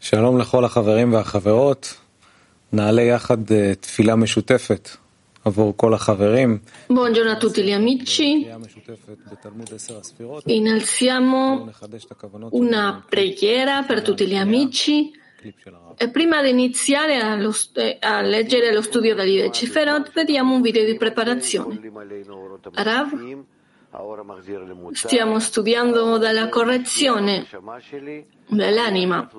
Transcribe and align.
שלום 0.00 0.38
לכל 0.38 0.64
החברים 0.64 1.12
והחברות. 1.12 1.94
נעלה 2.72 3.02
יחד 3.02 3.38
תפילה 3.80 4.16
משותפת 4.16 4.88
עבור 5.44 5.72
כל 5.76 5.94
החברים. 5.94 6.58
Buongiorno 6.90 7.30
a 7.30 7.36
tutti 7.36 7.62
gli 7.62 7.72
amici. 7.72 8.42
תפילה 8.42 8.58
משותפת 8.58 9.18
בתלמוד 9.32 9.68
עשר 9.74 9.98
הספירות. 9.98 10.44
Innalziamo 10.44 11.66
נחדש 11.68 12.04
את 12.04 12.12
הכוונות 12.12 12.52
una 12.52 13.04
preghiera 13.10 13.86
per 13.88 14.02
tutti 14.02 14.26
gli 14.26 14.36
amici. 14.36 15.12
קליפ 15.42 15.54
של 15.64 15.70
הרב. 15.74 15.96
E 15.98 16.08
prima 16.10 16.42
di 16.42 16.50
iniziare 16.50 17.20
allo 17.20 17.52
st- 17.52 17.78
eh, 17.78 17.98
a 18.00 18.20
leggere 18.20 18.72
lo 18.72 18.82
studio 18.82 19.14
degli 19.14 19.40
Deciferot, 19.40 20.12
vediamo 20.12 20.54
un 20.54 20.62
video 20.62 20.84
di 20.84 20.96
preparazione. 20.96 21.80
Rav, 22.74 23.08
stiamo 24.91 25.39
studiando 25.39 26.17
dalla 26.17 26.47
correzione 26.47 27.45
dell'anima, 28.47 29.29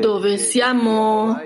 dove 0.00 0.36
siamo, 0.38 1.40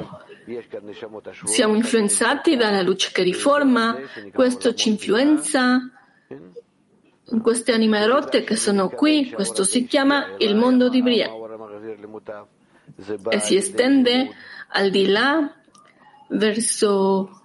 siamo 1.45 1.75
influenzati 1.75 2.57
dalla 2.57 2.83
luce 2.83 3.11
che 3.13 3.23
riforma, 3.23 3.97
questo 4.33 4.75
ci 4.75 4.91
influenza. 4.91 5.91
in 7.25 7.41
queste 7.41 7.73
anime 7.73 8.07
rotte 8.07 8.45
che 8.45 8.57
sono 8.57 8.91
qui, 8.91 9.31
questo 9.31 9.65
si 9.65 9.87
chiama 9.87 10.35
il 10.39 10.55
mondo 10.55 10.91
di 10.91 11.01
Bria 11.01 11.31
e 13.31 13.39
si 13.39 13.57
estende 13.57 14.29
al 14.69 14.91
di 14.91 15.07
là 15.07 15.51
verso 16.29 17.42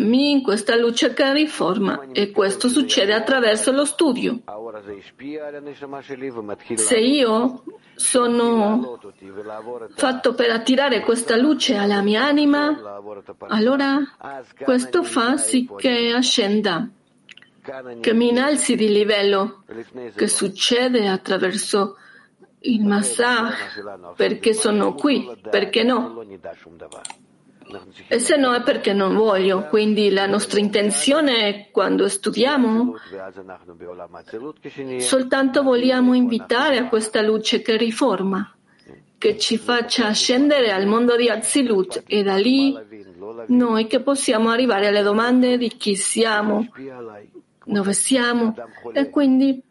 me 0.00 0.28
in 0.28 0.42
questa 0.42 0.76
luce 0.76 1.12
che 1.12 1.32
riforma 1.32 2.08
e 2.12 2.30
questo 2.30 2.68
succede 2.68 3.14
attraverso 3.14 3.70
lo 3.72 3.84
studio. 3.84 4.40
Se 6.74 6.98
io 6.98 7.62
sono 7.94 8.98
fatto 9.94 10.34
per 10.34 10.50
attirare 10.50 11.00
questa 11.00 11.36
luce 11.36 11.76
alla 11.76 12.02
mia 12.02 12.24
anima, 12.24 13.02
allora 13.48 13.98
questo 14.62 15.02
fa 15.02 15.36
sì 15.36 15.68
che 15.76 16.12
ascenda, 16.14 16.88
che 18.00 18.14
mi 18.14 18.28
innalzi 18.28 18.74
di 18.74 18.88
livello, 18.88 19.64
che 20.14 20.28
succede 20.28 21.08
attraverso 21.08 21.96
il 22.60 22.84
massage, 22.84 23.82
perché 24.16 24.54
sono 24.54 24.94
qui, 24.94 25.30
perché 25.50 25.82
no? 25.82 26.24
E 28.08 28.18
se 28.18 28.36
no 28.36 28.54
è 28.54 28.62
perché 28.62 28.92
non 28.92 29.14
voglio. 29.14 29.66
Quindi 29.68 30.10
la 30.10 30.26
nostra 30.26 30.60
intenzione 30.60 31.68
quando 31.70 32.08
studiamo, 32.08 32.94
soltanto 34.98 35.62
vogliamo 35.62 36.14
invitare 36.14 36.78
a 36.78 36.88
questa 36.88 37.22
luce 37.22 37.62
che 37.62 37.76
riforma, 37.76 38.54
che 39.18 39.38
ci 39.38 39.58
faccia 39.58 40.06
ascendere 40.06 40.72
al 40.72 40.86
mondo 40.86 41.16
di 41.16 41.28
Azilut 41.28 42.02
e 42.06 42.22
da 42.22 42.36
lì 42.36 42.76
noi 43.48 43.86
che 43.86 44.00
possiamo 44.00 44.50
arrivare 44.50 44.86
alle 44.88 45.02
domande 45.02 45.58
di 45.58 45.68
chi 45.68 45.94
siamo, 45.94 46.66
dove 47.64 47.92
siamo 47.92 48.54
e 48.92 49.10
quindi 49.10 49.62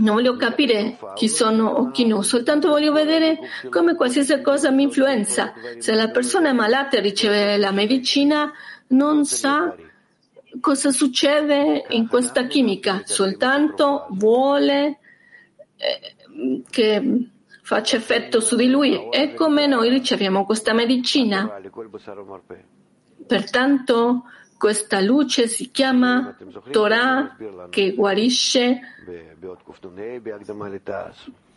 non 0.00 0.14
voglio 0.14 0.36
capire 0.36 0.98
chi 1.14 1.28
sono 1.28 1.66
o 1.68 1.90
chi 1.90 2.06
no, 2.06 2.22
soltanto 2.22 2.68
voglio 2.68 2.92
vedere 2.92 3.38
come 3.70 3.94
qualsiasi 3.94 4.40
cosa 4.40 4.70
mi 4.70 4.84
influenza. 4.84 5.52
Se 5.78 5.94
la 5.94 6.08
persona 6.08 6.50
è 6.50 6.52
malata 6.52 6.96
e 6.96 7.00
riceve 7.00 7.56
la 7.56 7.70
medicina, 7.70 8.52
non 8.88 9.24
sa 9.24 9.74
cosa 10.60 10.90
succede 10.90 11.84
in 11.90 12.08
questa 12.08 12.46
chimica, 12.46 13.02
soltanto 13.04 14.06
vuole 14.10 14.98
eh, 15.76 16.14
che 16.68 17.28
faccia 17.62 17.96
effetto 17.96 18.40
su 18.40 18.56
di 18.56 18.68
lui. 18.68 19.08
E 19.10 19.34
come 19.34 19.66
noi 19.66 19.88
riceviamo 19.90 20.44
questa 20.44 20.72
medicina. 20.72 21.60
Pertanto 23.26 24.24
questa 24.60 25.00
luce 25.00 25.48
si 25.48 25.70
chiama 25.70 26.36
Torah 26.70 27.34
che 27.70 27.94
guarisce 27.94 28.78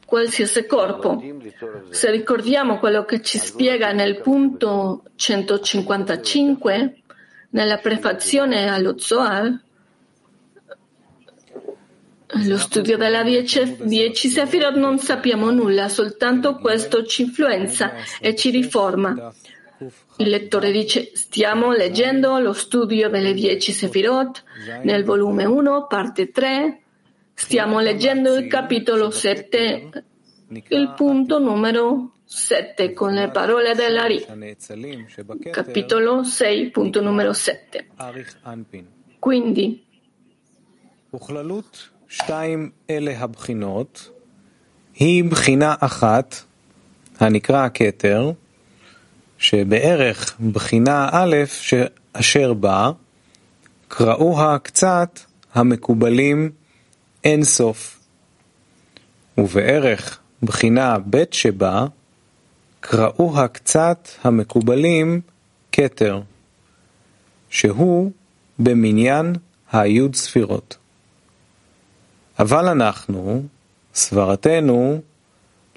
qualsiasi 0.06 0.66
corpo. 0.66 1.22
Se 1.90 2.10
ricordiamo 2.12 2.80
quello 2.80 3.04
che 3.04 3.22
ci 3.22 3.40
spiega 3.40 3.92
nel 3.92 4.22
punto 4.22 5.04
155, 5.16 7.02
nella 7.50 7.78
prefazione 7.80 8.70
allo 8.70 8.98
Zohar, 8.98 9.62
lo 12.46 12.58
studio 12.58 12.96
della 12.96 13.22
10 13.22 14.16
Sefirot 14.30 14.76
non 14.76 14.98
sappiamo 14.98 15.52
nulla, 15.52 15.90
soltanto 15.90 16.56
questo 16.56 17.04
ci 17.04 17.24
influenza 17.24 17.92
e 18.22 18.34
ci 18.34 18.50
riforma. 18.50 19.34
Il 20.17 20.29
lettore 20.29 20.73
dice, 20.73 21.13
stiamo 21.15 21.73
leggendo 21.73 22.39
lo 22.39 22.53
studio 22.53 23.09
delle 23.09 23.33
10 23.33 23.71
Sefirot 23.73 24.43
nel 24.83 25.05
volume 25.05 25.45
1, 25.45 25.87
parte 25.87 26.31
3, 26.33 26.81
stiamo 27.35 27.79
leggendo 27.79 28.35
il 28.35 28.49
capitolo 28.49 29.11
7, 29.11 30.05
il 30.69 30.95
punto 30.97 31.39
numero 31.39 32.15
7 32.25 32.93
con 32.93 33.15
le 33.15 33.31
parole 33.31 33.75
dell'Ari, 33.75 34.27
capitolo 35.53 36.25
6, 36.25 36.71
punto 36.71 37.01
numero 37.01 37.33
7. 37.33 37.87
Quindi, 39.21 39.83
וכללות 41.15 41.89
שתיים 42.09 42.71
אלה 42.91 43.19
הבחינות 43.19 44.11
היא 44.95 45.25
בחינה 45.25 45.75
אחת 45.81 46.35
הנקרא 47.19 47.65
הכתר 47.65 48.33
שבערך 49.44 50.38
בחינה 50.52 51.10
א' 51.12 51.36
אשר 52.14 52.54
בה 52.54 52.92
קראוה 53.88 54.60
קצת 54.60 55.20
המקובלים 55.54 56.52
אין 57.24 57.44
סוף 57.44 58.00
ובערך 59.38 60.20
בחינה 60.44 60.98
ב' 61.10 61.24
שבה 61.32 61.86
קראוה 62.80 63.48
קצת 63.48 64.10
המקובלים 64.24 65.22
כתר 65.72 66.22
שהוא 67.50 68.12
במניין 68.60 69.36
היוד 69.72 70.16
ספירות. 70.16 70.78
אבל 72.40 72.68
אנחנו, 72.68 73.44
סברתנו, 73.94 75.02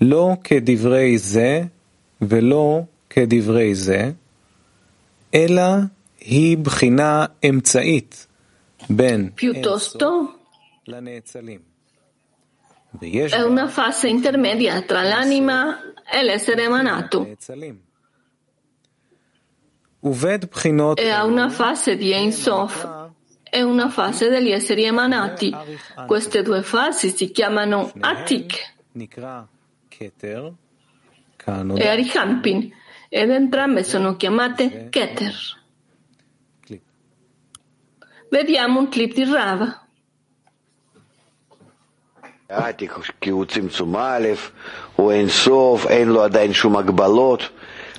לא 0.00 0.37
כדברי 0.44 1.19
זה 1.19 1.62
ולא 2.21 2.82
כדברי 3.16 3.75
זה, 3.75 4.12
אלא 5.34 5.64
היא 6.19 6.58
בחינה 6.58 7.25
אמצעית 7.50 8.28
בין 8.90 9.30
piuttosto 9.38 10.06
לנאצלים. 10.88 11.59
ויש 13.02 13.34
è 13.34 13.42
una 13.42 13.68
fase 13.68 14.08
intermedia 14.09 14.81
tra 14.81 15.02
l'anima 15.02 15.59
e 16.12 16.24
l'essere 16.24 16.64
emanato. 16.64 17.19
נאצלים. 17.24 17.75
ובית 20.03 20.46
בחינות 20.46 21.00
E 21.00 21.09
ha 21.09 21.24
una 21.25 21.50
fase 21.50 21.96
di 21.96 22.12
Ein 22.12 22.31
Sof 22.31 23.08
e 23.44 23.62
una 23.62 23.90
fase 23.90 24.30
degli 24.30 24.52
esseri 24.52 24.86
emanati. 24.86 25.56
Queste 26.08 26.42
due 26.42 26.62
fasi 26.64 27.09
si 27.09 27.31
chiamano 27.31 27.92
Atik 28.02 28.53
נקרא 28.96 29.42
כתר, 29.92 30.50
כאן 31.40 31.72
e 31.72 31.84
Arihampin 31.84 32.72
ed 33.09 33.31
entrambe 33.31 33.84
sono 33.84 34.17
chiamate 34.17 34.89
Keter. 34.91 35.34
Vediamo 38.28 38.81
un 38.81 38.89
clip 38.89 39.15
di 39.15 39.25
Rava. 39.25 39.87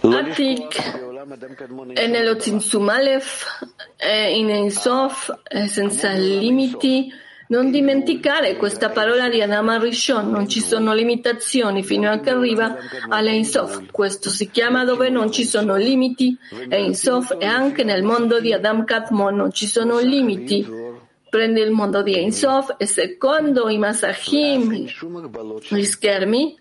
Atik. 0.02 1.94
è 1.94 2.08
nello 2.08 2.36
Tzimtzum 2.36 2.88
Aleph, 2.88 3.68
è 3.96 4.28
in 4.34 4.50
Ensof, 4.50 5.32
è 5.44 5.68
senza 5.68 6.12
limiti, 6.12 7.12
non 7.50 7.72
dimenticare 7.72 8.58
questa 8.58 8.90
parola 8.90 9.30
di 9.30 9.42
Adama 9.42 9.78
Rishon, 9.78 10.30
non 10.30 10.50
ci 10.50 10.60
sono 10.60 10.94
limitazioni 10.94 11.82
fino 11.82 12.12
a 12.12 12.20
che 12.20 12.32
arriva 12.32 12.76
all'Einsof. 13.08 13.90
Questo 13.90 14.30
si 14.30 14.50
chiama 14.52 14.84
dove 14.84 15.10
non 15.10 15.32
ci 15.32 15.46
sono 15.46 15.78
limiti, 15.78 16.38
Einsof, 16.68 17.38
e 17.40 17.46
anche 17.46 17.86
nel 17.86 18.04
mondo 18.04 18.42
di 18.42 18.52
Adam 18.52 18.84
Katmon 18.84 19.36
non 19.36 19.54
ci 19.54 19.66
sono 19.66 20.00
limiti. 20.00 20.68
Prende 21.30 21.62
il 21.62 21.72
mondo 21.72 22.04
di 22.04 22.16
Einsof 22.16 22.76
e 22.78 22.86
secondo 22.86 23.70
i 23.70 23.78
Masahim, 23.78 24.86
gli 25.70 25.84
schermi, 25.84 26.58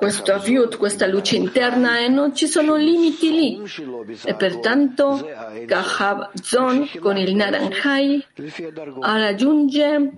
questo 0.00 0.32
aviut, 0.34 0.76
questa 0.76 1.06
luce 1.06 1.36
interna 1.36 1.98
e 1.98 2.08
non 2.08 2.34
ci 2.34 2.46
sono 2.46 2.76
limiti 2.76 3.30
lì. 3.30 3.66
שלו 3.66 4.04
E 4.24 4.34
pertanto 4.34 5.26
Kahav 5.66 6.32
Zon 6.42 6.88
con 7.00 7.16
il 7.16 7.34
Naranjai 7.34 8.22
לפי 8.38 8.64
הדרגות. 8.66 9.04
raggiunge 9.04 10.10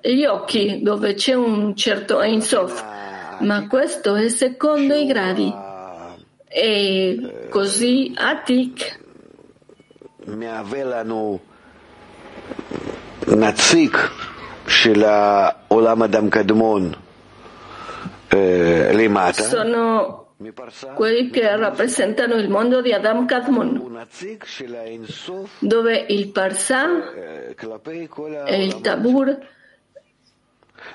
gli 0.00 0.24
occhi 0.24 0.82
dove 0.82 1.14
c'è 1.14 1.34
un 1.34 1.74
certo 1.74 2.20
Ein 2.20 2.40
Sof, 2.40 2.84
ma 3.40 3.66
questo 3.66 4.14
è 4.14 4.28
secondo 4.28 4.94
i 4.94 5.06
gradi. 5.06 5.52
E 6.48 7.48
così 7.50 8.14
Atik 8.16 9.00
מהווה 10.26 10.84
לנו 10.84 11.38
נציג 13.28 13.96
של 14.68 15.04
העולם 15.04 16.02
אדם 16.02 16.30
קדמון 16.30 16.92
eh, 18.31 18.93
Lemata. 18.93 19.43
Sono 19.43 20.35
quelli 20.95 21.29
che 21.29 21.55
rappresentano 21.55 22.35
il 22.35 22.49
mondo 22.49 22.81
di 22.81 22.91
Adam 22.93 23.25
Kadmon, 23.25 24.07
dove 25.59 26.05
il 26.09 26.29
Parsa 26.29 27.13
e 28.45 28.63
il 28.63 28.81
Tabur 28.81 29.37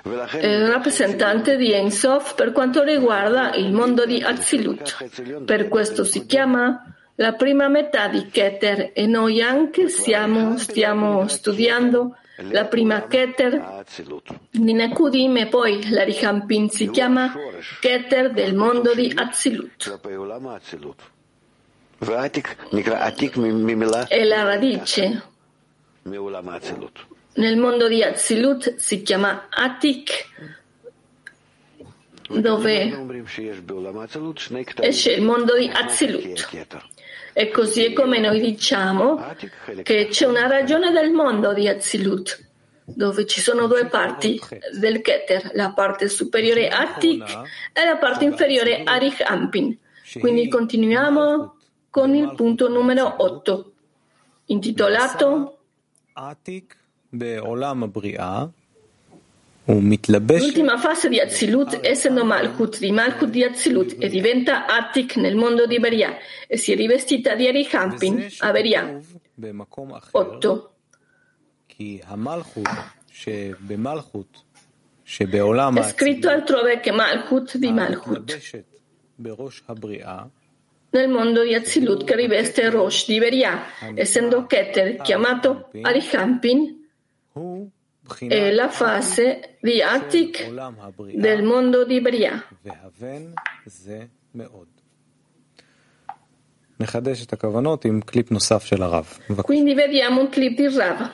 è 0.02 0.62
un 0.62 0.68
rappresentante 0.68 1.56
di 1.56 1.72
Ensof 1.72 2.34
per 2.34 2.52
quanto 2.52 2.82
riguarda 2.82 3.54
il 3.54 3.72
mondo 3.72 4.04
di 4.04 4.20
Azilut. 4.20 5.44
Per 5.44 5.68
questo 5.68 6.04
si 6.04 6.26
chiama 6.26 6.84
la 7.16 7.32
prima 7.32 7.68
metà 7.68 8.08
di 8.08 8.26
Keter 8.28 8.90
e 8.92 9.06
noi 9.06 9.40
anche 9.40 9.88
stiamo, 9.88 10.58
stiamo 10.58 11.28
studiando 11.28 12.16
la 12.38 12.66
prima 12.66 13.06
Keter 13.06 13.84
di 14.50 14.72
Nakudim 14.74 15.36
e 15.38 15.46
poi 15.46 15.88
la 15.88 16.04
di 16.04 16.68
si 16.68 16.90
chiama 16.90 17.32
Keter 17.80 18.32
del 18.32 18.54
mondo 18.54 18.94
di 18.94 19.10
Azilut. 19.14 19.98
E 24.08 24.24
la 24.24 24.42
radice 24.42 25.22
nel 27.36 27.56
mondo 27.56 27.88
di 27.88 28.02
Azilut 28.02 28.76
si 28.76 29.02
chiama 29.02 29.46
Atik, 29.48 30.28
dove 32.28 32.92
esce 34.80 35.12
il 35.12 35.22
mondo 35.22 35.56
di 35.56 35.70
Azilut. 35.72 36.48
E 37.38 37.50
così 37.50 37.84
è 37.84 37.92
come 37.92 38.18
noi 38.18 38.40
diciamo 38.40 39.22
che 39.82 40.06
c'è 40.08 40.24
una 40.24 40.46
ragione 40.46 40.90
del 40.90 41.10
mondo 41.10 41.52
di 41.52 41.68
Azilut, 41.68 42.48
dove 42.82 43.26
ci 43.26 43.42
sono 43.42 43.66
due 43.66 43.84
parti 43.88 44.40
del 44.80 45.02
Keter, 45.02 45.50
la 45.52 45.70
parte 45.72 46.08
superiore 46.08 46.68
Atik 46.68 47.28
e 47.74 47.84
la 47.84 47.98
parte 47.98 48.24
inferiore 48.24 48.84
Arich 48.84 49.20
Ampin. 49.20 49.76
Quindi 50.18 50.48
continuiamo 50.48 51.56
con 51.90 52.14
il 52.14 52.32
punto 52.34 52.70
numero 52.70 53.16
8, 53.18 53.72
intitolato 54.46 55.58
Atik 56.14 56.74
Be'olam 57.10 57.90
Bri'ah 57.90 58.48
L'ultima 60.44 60.78
fase 60.78 61.08
di 61.08 61.18
Azilut, 61.18 61.80
essendo 61.82 62.24
Malkut 62.24 62.78
di 62.78 62.92
Malkut 62.92 63.30
di 63.30 63.42
Azilut, 63.42 63.96
e 63.98 64.08
diventa 64.08 64.66
Attik 64.66 65.16
nel 65.16 65.34
mondo 65.34 65.66
di 65.66 65.80
Beria 65.80 66.16
e 66.46 66.56
si 66.56 66.72
è 66.72 66.76
rivestita 66.76 67.34
di 67.34 67.48
Erichampin 67.48 68.28
a 68.38 68.52
Beria. 68.52 69.00
8. 70.12 70.74
È 75.80 75.82
scritto 75.82 76.28
altrove 76.28 76.80
che 76.80 76.92
Malkut 76.92 77.56
di 77.56 77.72
Malkut 77.72 78.38
nel 80.90 81.08
mondo 81.08 81.42
di 81.42 81.54
Azilut 81.54 82.04
che 82.04 82.14
riveste 82.14 82.70
Rosh 82.70 83.06
di 83.06 83.18
Beria, 83.18 83.62
essendo 83.94 84.46
Keter 84.46 85.02
chiamato 85.02 85.70
Arihampin 85.82 86.84
è 88.28 88.50
la 88.52 88.68
fase 88.68 89.56
di 89.60 89.80
Atik 89.80 90.48
del 91.12 91.42
mondo 91.42 91.84
di 91.84 92.00
Bria. 92.00 92.44
Quindi 99.42 99.72
vediamo 99.72 100.20
un 100.20 100.28
clip 100.28 100.56
di 100.56 100.68
Rav. 100.68 101.10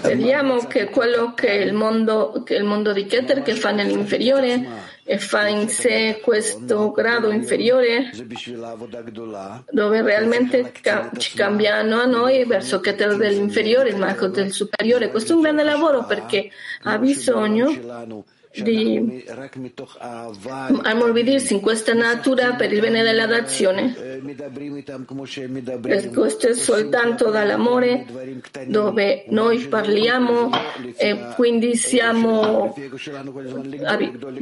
Vediamo 0.00 0.66
che 0.66 0.90
quello 0.90 1.34
che 1.34 1.52
il 1.52 1.72
mondo, 1.74 2.42
che 2.44 2.54
il 2.54 2.64
mondo 2.64 2.92
di 2.92 3.04
Keter 3.06 3.42
che 3.42 3.54
fa 3.54 3.70
nell'inferiore 3.70 4.92
e 5.06 5.18
fa 5.18 5.46
in 5.48 5.68
sé 5.68 6.20
questo 6.22 6.90
grado 6.90 7.30
inferiore 7.30 8.10
dove 9.70 10.02
realmente 10.02 10.72
ci 11.18 11.36
cambiano 11.36 12.00
a 12.00 12.06
noi 12.06 12.44
verso 12.46 12.80
Keter 12.80 13.16
dell'inferiore, 13.16 13.90
il 13.90 13.96
marco 13.96 14.28
del 14.28 14.50
superiore. 14.52 15.10
Questo 15.10 15.32
è 15.32 15.34
un 15.36 15.42
grande 15.42 15.62
lavoro 15.62 16.04
perché 16.04 16.50
ha 16.84 16.96
bisogno 16.98 18.32
di 18.62 19.24
ammorbirsi 20.82 21.54
in 21.54 21.60
questa 21.60 21.92
natura 21.92 22.54
per 22.54 22.72
il 22.72 22.80
bene 22.80 23.02
della 23.02 23.26
nazione. 23.26 23.94
Eh, 25.86 26.10
questo 26.10 26.48
è 26.48 26.54
soltanto 26.54 27.30
dall'amore 27.30 28.06
dove 28.66 29.24
noi 29.28 29.66
parliamo 29.66 30.50
e 30.96 31.32
quindi 31.34 31.74
siamo, 31.76 32.74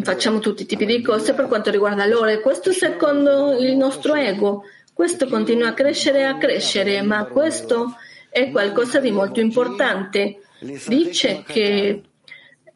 facciamo 0.02 0.38
tutti 0.40 0.62
i 0.62 0.66
tipi 0.66 0.84
di 0.84 1.00
cose 1.00 1.32
per 1.32 1.46
quanto 1.46 1.70
riguarda 1.70 2.04
loro. 2.06 2.26
E 2.26 2.40
Questo 2.40 2.72
secondo 2.72 3.56
il 3.58 3.76
nostro 3.76 4.14
ego. 4.14 4.64
Questo 4.92 5.26
continua 5.26 5.68
a 5.68 5.72
crescere 5.72 6.18
e 6.18 6.24
a 6.24 6.36
crescere, 6.36 7.00
ma 7.00 7.24
questo 7.24 7.96
è 8.28 8.50
qualcosa 8.50 9.00
di 9.00 9.10
molto 9.10 9.40
importante. 9.40 10.40
Dice 10.86 11.42
che 11.46 12.02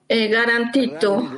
è 0.06 0.28
garantito 0.28 1.28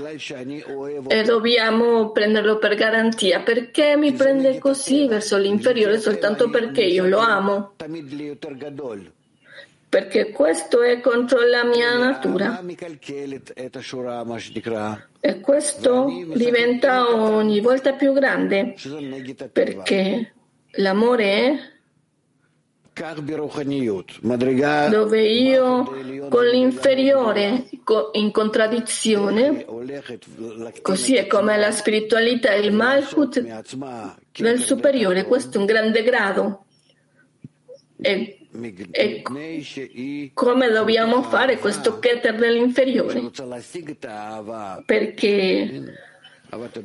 e 1.09 1.23
dobbiamo 1.23 2.11
prenderlo 2.11 2.59
per 2.59 2.75
garantia. 2.75 3.41
Perché 3.41 3.97
mi 3.97 4.13
prende 4.13 4.59
così 4.59 5.07
verso 5.07 5.39
l'inferiore 5.39 5.99
soltanto 5.99 6.51
perché 6.51 6.83
io 6.83 7.07
lo 7.07 7.19
amo? 7.19 7.73
Perché 9.89 10.31
questo 10.33 10.83
è 10.83 11.01
contro 11.01 11.41
la 11.47 11.65
mia 11.65 11.97
natura. 11.97 12.63
E 15.21 15.41
questo 15.41 16.07
diventa 16.35 17.09
ogni 17.11 17.61
volta 17.61 17.95
più 17.95 18.13
grande 18.13 18.75
perché 19.51 20.33
l'amore 20.73 21.25
è 21.25 21.59
dove 24.91 25.23
io 25.23 26.29
con 26.29 26.47
l'inferiore 26.47 27.69
in 28.13 28.31
contraddizione, 28.31 29.65
così 30.83 31.15
è 31.17 31.27
come 31.27 31.57
la 31.57 31.71
spiritualità 31.71 32.53
e 32.53 32.61
il 32.61 32.73
Malkut 32.73 33.41
del 34.33 34.59
superiore, 34.61 35.25
questo 35.25 35.57
è 35.57 35.61
un 35.61 35.67
grande 35.67 36.03
grado. 36.03 36.65
E, 38.01 38.39
e 38.91 39.23
come 40.35 40.69
dobbiamo 40.71 41.23
fare 41.23 41.59
questo 41.59 41.99
Keter 41.99 42.37
dell'inferiore? 42.37 43.31
Perché 44.87 45.97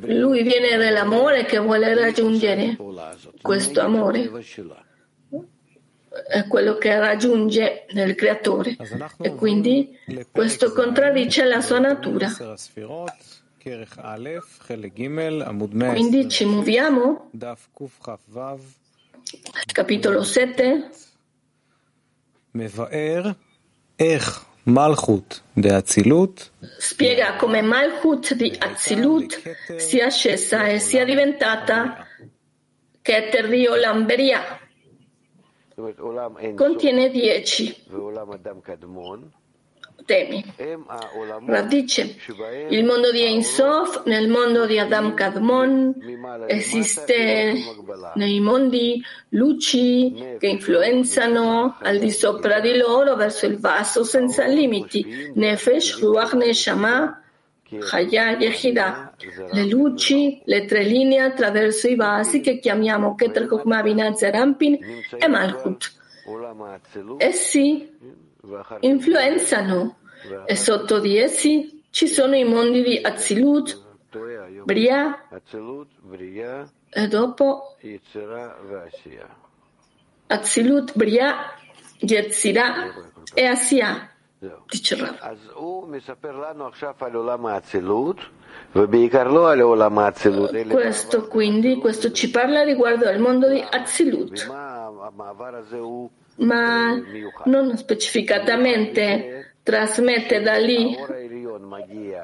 lui 0.07 0.43
viene 0.43 0.75
dall'amore 0.77 1.45
che 1.45 1.57
vuole 1.59 1.93
raggiungere 1.93 2.77
questo 3.41 3.81
amore 3.81 4.29
è 6.27 6.45
quello 6.47 6.77
che 6.77 6.97
raggiunge 6.99 7.85
nel 7.91 8.15
creatore 8.15 8.75
e 9.19 9.33
quindi 9.35 9.97
questo 10.31 10.71
contraddice 10.71 11.43
la 11.45 11.61
sua 11.61 11.79
natura. 11.79 12.29
Quindi 15.93 16.29
ci 16.29 16.45
muoviamo 16.45 17.29
capitolo 19.71 20.23
7. 20.23 20.89
Spiega 26.77 27.35
come 27.35 27.61
Malchut 27.61 28.33
di 28.33 28.53
Azilut 28.57 29.41
sia 29.77 30.09
scesa 30.09 30.67
e 30.67 30.79
sia 30.79 31.03
diventata 31.05 32.05
Keter 33.01 33.49
di 33.49 33.67
Olamberia 33.67 34.62
contiene 36.55 37.09
dieci 37.09 37.75
temi. 40.05 40.43
Radice. 41.45 42.15
Il 42.69 42.83
mondo 42.83 43.11
di 43.11 43.23
Einsof, 43.23 44.03
nel 44.05 44.27
mondo 44.27 44.65
di 44.65 44.79
Adam 44.79 45.13
Kadmon, 45.13 45.95
esiste 46.47 47.53
nei 48.15 48.39
mondi 48.39 49.01
luci 49.29 50.35
che 50.39 50.47
influenzano 50.47 51.77
al 51.79 51.99
di 51.99 52.11
sopra 52.11 52.59
di 52.59 52.75
loro 52.77 53.15
verso 53.15 53.45
il 53.45 53.59
vaso 53.59 54.03
senza 54.03 54.45
limiti. 54.45 55.31
Nefesh, 55.33 55.99
Ruach, 55.99 56.33
Neshama, 56.33 57.22
Chaya 57.79 58.37
Yehida, 58.37 59.15
le 59.51 59.65
luci, 59.65 60.41
le 60.45 60.65
tre 60.65 60.83
linee 60.83 61.19
attraverso 61.19 61.87
i 61.87 61.95
vasi 61.95 62.41
che 62.41 62.59
chiamiamo 62.59 63.15
Keter 63.15 63.47
Binah 63.47 64.13
Zerampin 64.13 64.77
e 65.17 65.27
Malchut. 65.27 65.91
Essi 67.17 67.91
influenzano. 68.81 69.97
E 70.45 70.55
sotto 70.55 70.99
di 70.99 71.17
essi 71.17 71.83
ci 71.89 72.07
sono 72.07 72.35
i 72.35 72.45
mondi 72.45 72.81
di 72.81 72.97
Azilut, 73.01 73.81
Bria 74.63 75.27
e 76.89 77.07
dopo 77.07 77.75
Azilut, 80.27 80.95
Bria, 80.95 81.35
Yetzirah 81.99 82.93
e 83.33 83.45
Asiya 83.45 84.12
dice 84.67 84.95
Rav. 84.95 85.17
Questo 90.73 91.27
quindi, 91.27 91.77
questo 91.77 92.11
ci 92.11 92.29
parla 92.29 92.63
riguardo 92.63 93.07
al 93.07 93.19
mondo 93.19 93.49
di 93.49 93.63
Azilut, 93.67 94.47
ma 96.35 97.01
non 97.45 97.77
specificatamente 97.77 99.55
trasmette 99.63 100.41
da 100.41 100.57
lì 100.57 100.97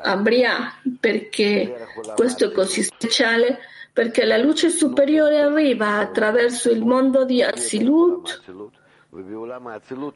a 0.01 0.17
Bria, 0.17 0.73
perché 0.99 1.87
questo 2.15 2.45
è 2.45 2.51
così 2.51 2.83
speciale, 2.83 3.59
perché 3.93 4.25
la 4.25 4.37
luce 4.37 4.69
superiore 4.69 5.39
arriva 5.39 5.97
attraverso 5.97 6.69
il 6.69 6.83
mondo 6.85 7.25
di 7.25 7.41
Azilut 7.41 8.41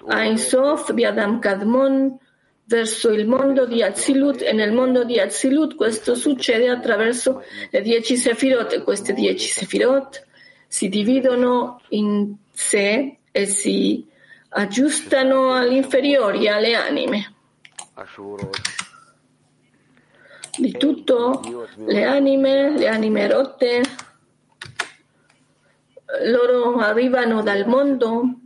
Ein 0.07 0.37
Sof 0.37 0.91
di 0.91 1.03
Adam 1.03 1.39
Kadmon 1.39 2.19
verso 2.65 3.11
il 3.11 3.27
mondo 3.27 3.65
di 3.65 3.81
Azilut 3.81 4.41
e 4.41 4.53
nel 4.53 4.71
mondo 4.71 5.03
di 5.03 5.19
Azilut 5.19 5.75
questo 5.75 6.13
succede 6.13 6.69
attraverso 6.69 7.43
le 7.71 7.81
dieci 7.81 8.15
sefirot. 8.15 8.71
E 8.73 8.83
queste 8.83 9.13
dieci 9.13 9.47
sefirot 9.47 10.25
si 10.67 10.89
dividono 10.89 11.81
in 11.89 12.35
sé 12.51 13.17
e 13.31 13.45
si 13.47 14.07
aggiustano 14.49 15.53
all'inferiore, 15.53 16.47
alle 16.49 16.75
anime. 16.75 17.33
Di 20.55 20.71
tutto 20.73 21.41
le 21.87 22.03
anime, 22.03 22.77
le 22.77 22.87
anime 22.87 23.27
rotte, 23.27 23.81
loro 26.25 26.77
arrivano 26.77 27.41
dal 27.41 27.67
mondo. 27.67 28.37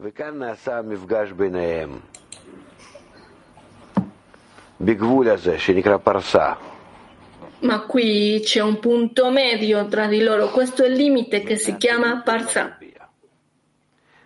וכאן 0.00 0.38
נעשה 0.38 0.78
המפגש 0.78 1.32
ביניהם. 1.32 1.98
בגבול 4.80 5.28
הזה 5.28 5.58
שנקרא 5.58 5.96
פרסה. 5.96 6.52
Ma 7.62 7.78
qui 7.86 8.40
c'è 8.42 8.60
un 8.60 8.80
punto 8.80 9.30
medio 9.30 9.86
tra 9.86 10.08
di 10.08 10.20
loro, 10.20 10.48
questo 10.50 10.82
è 10.82 10.88
il 10.88 10.94
limite 10.94 11.42
che 11.42 11.56
si 11.56 11.76
chiama 11.76 12.22
Parsa, 12.24 12.78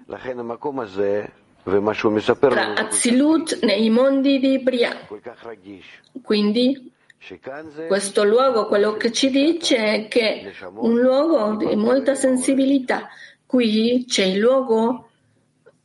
לכן 0.08 0.38
המקום 0.38 0.80
הזה, 0.80 1.25
ומה 1.66 1.94
שהוא 1.94 2.12
מספר 2.12 2.48
tra 2.50 2.54
לנו, 2.54 2.80
Azilut 2.80 3.62
nei 3.62 3.90
mondi 3.90 4.38
di 4.38 4.58
Bria. 4.58 4.92
כל 5.08 5.18
כך 5.25 5.46
רגיש, 5.46 6.00
Quindi 6.22 6.90
שכאן 7.20 7.64
זה 7.75 7.86
questo 7.88 8.25
luogo, 8.25 8.66
quello 8.68 8.96
che 8.96 9.12
ci 9.12 9.30
dice 9.30 9.76
è 9.76 10.08
che 10.08 10.52
un 10.75 10.98
luogo 11.00 11.56
di 11.56 11.76
molta 11.76 12.14
sensibilità, 12.14 13.08
qui 13.46 14.04
c'è 14.08 14.25
il 14.25 14.38
luogo 14.38 15.08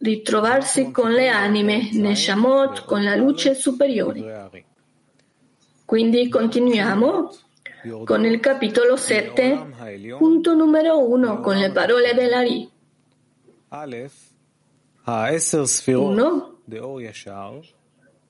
di 0.06 0.22
trovarsi 0.22 0.92
con 0.92 1.12
le 1.12 1.30
anime, 1.30 1.90
Neshamot, 1.94 2.86
con 2.86 3.04
la 3.04 3.16
luce 3.16 3.54
superiore. 3.54 4.50
Quindi 5.86 6.30
continuiamo 6.30 7.32
con 8.06 8.26
il 8.26 8.40
capitolo 8.40 8.96
7, 8.96 10.16
punto 10.18 10.54
numero 10.54 11.08
1, 11.08 11.42
con 11.42 11.58
le 11.58 11.72
parole 11.72 12.14
dell'Ari. 12.14 12.70
א', 13.70 13.96
העשר 15.06 15.66
ספירות 15.66 16.20
1. 16.20 16.26
באור 16.68 17.02
ישר, 17.02 17.60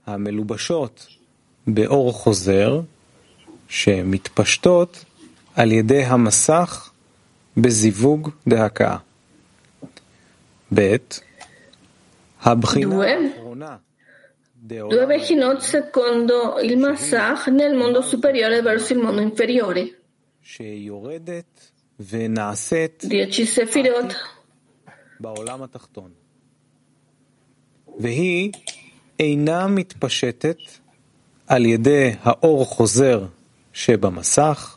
המלובשות 0.06 1.08
באור 1.68 2.14
חוזר, 2.14 2.82
שמתפשטות 3.68 5.06
על 5.56 5.72
ידי 5.72 6.04
המסך 6.04 6.92
בזיווג 7.58 8.30
דהקה. 8.48 8.98
ב', 10.74 10.82
הבחינה 10.82 11.25
Due. 14.55 15.07
Bechinot 15.07 15.61
secondo 15.61 16.59
il 16.61 16.77
Massach 16.79 17.47
nel 17.49 17.75
mondo 17.77 18.03
superiore 18.03 18.63
verso 18.63 18.93
il 18.93 19.01
mondo 19.01 19.21
inferiore. 19.21 19.83
10 23.09 23.47
Sefirot. 23.47 24.15
והיא 27.99 28.53
אינה 29.19 29.67
מתפשטת 29.67 30.59
על 31.47 31.67
ידי 31.67 32.13
האור 32.23 32.65
חוזר 32.65 33.27
שבמסך, 33.73 34.77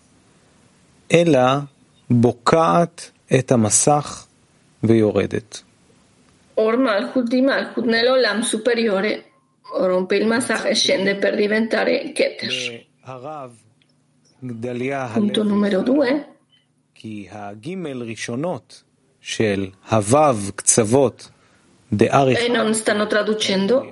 אלא 1.13 1.41
בוקעת 2.09 3.11
את 3.39 3.51
המסך 3.51 4.25
ויורדת. 4.83 5.63
Or 6.59 6.75
Malchut 6.77 7.27
di 7.29 7.41
Malkut 7.41 7.85
nell'Olam 7.85 8.41
superiore 8.41 9.11
rompe 9.61 10.17
il 10.17 10.27
Masach 10.27 10.65
e 10.65 10.75
scende 10.75 11.15
per 11.15 11.35
diventare 11.35 12.11
Keter. 12.11 12.85
Punto 15.13 15.43
numero 15.43 15.81
due. 15.81 16.35
E 22.21 22.47
non 22.49 22.73
stanno 22.73 23.07
traducendo. 23.07 23.85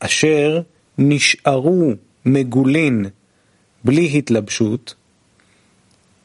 אשר 0.00 0.60
נשארו 0.98 1.92
מגולין 2.26 3.04
בלי 3.84 4.18
התלבשות, 4.18 4.94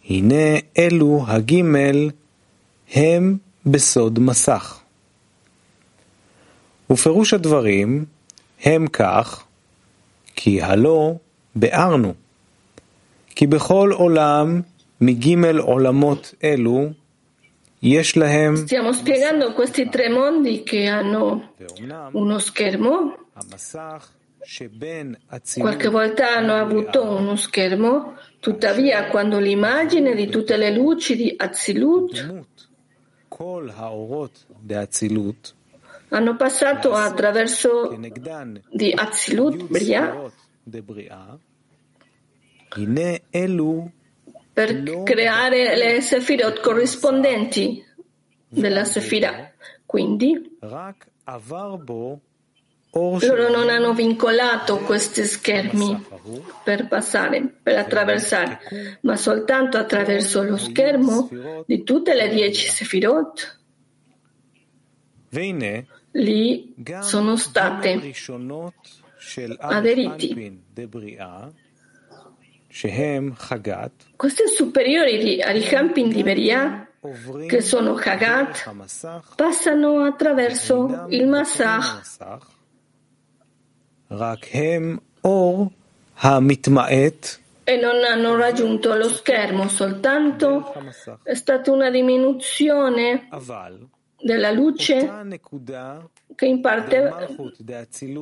הנה 0.09 0.57
אלו 0.77 1.23
הגימל 1.27 2.09
הם 2.93 3.37
בסוד 3.65 4.19
מסך. 4.19 4.79
ופירוש 6.89 7.33
הדברים 7.33 8.05
הם 8.63 8.87
כך, 8.87 9.43
כי 10.35 10.61
הלא 10.61 11.13
ביארנו, 11.55 12.13
כי 13.35 13.47
בכל 13.47 13.91
עולם 13.93 14.61
מגימל 15.01 15.57
עולמות 15.57 16.33
אלו 16.43 16.89
יש 17.83 18.17
להם, 18.17 18.55
Stiamo 18.67 18.93
spiegando 18.93 19.53
questi 19.53 19.89
tre 19.89 20.09
mondi 20.09 20.63
che 20.63 20.85
hanno 20.87 21.53
uno 22.13 22.39
schermo. 22.39 23.17
Qualche 25.57 25.89
volta 25.89 26.35
hanno 26.35 26.53
avuto 26.53 27.03
uno 27.03 27.35
schermo, 27.35 28.15
tuttavia 28.39 29.07
quando 29.07 29.39
l'immagine 29.39 30.15
di 30.15 30.27
tutte 30.27 30.57
le 30.57 30.71
luci 30.71 31.15
di 31.15 31.33
Azilut 31.37 32.45
hanno 36.09 36.35
passato 36.35 36.93
attraverso 36.93 37.97
di 38.69 38.93
Azilut 38.95 39.63
Bria 39.67 40.31
per 44.53 44.83
creare 45.03 45.75
le 45.75 46.01
sefirot 46.01 46.59
corrispondenti 46.61 47.83
della 48.47 48.85
sefira. 48.85 49.51
Quindi 49.85 50.57
loro 52.95 53.49
non 53.49 53.69
hanno 53.69 53.93
vincolato 53.93 54.77
questi 54.77 55.23
schermi 55.23 56.05
per 56.63 56.87
passare, 56.87 57.41
per 57.63 57.77
attraversare, 57.77 58.59
ma 59.01 59.15
soltanto 59.15 59.77
attraverso 59.77 60.43
lo 60.43 60.57
schermo 60.57 61.27
di 61.65 61.83
tutte 61.83 62.13
le 62.13 62.29
dieci 62.29 62.69
sefirot. 62.69 63.59
Lì 66.11 66.75
sono 67.01 67.35
state 67.35 68.13
aderiti 69.57 70.61
queste 74.15 74.47
superiori 74.47 75.17
di 75.17 75.41
Arihampin 75.41 76.09
di 76.09 76.21
Beria, 76.21 76.87
che 77.47 77.61
sono 77.61 77.95
Hagat, 77.95 78.71
passano 79.35 80.03
attraverso 80.03 81.07
il 81.09 81.27
Massach 81.27 82.52
e 87.63 87.77
non 87.77 88.03
hanno 88.03 88.35
raggiunto 88.35 88.93
lo 88.95 89.07
schermo, 89.07 89.67
soltanto. 89.67 90.73
È 91.23 91.33
stata 91.33 91.71
una 91.71 91.89
diminuzione 91.89 93.27
della 94.21 94.51
luce 94.51 95.09
che 96.35 96.45
in 96.45 96.61
parte 96.61 97.11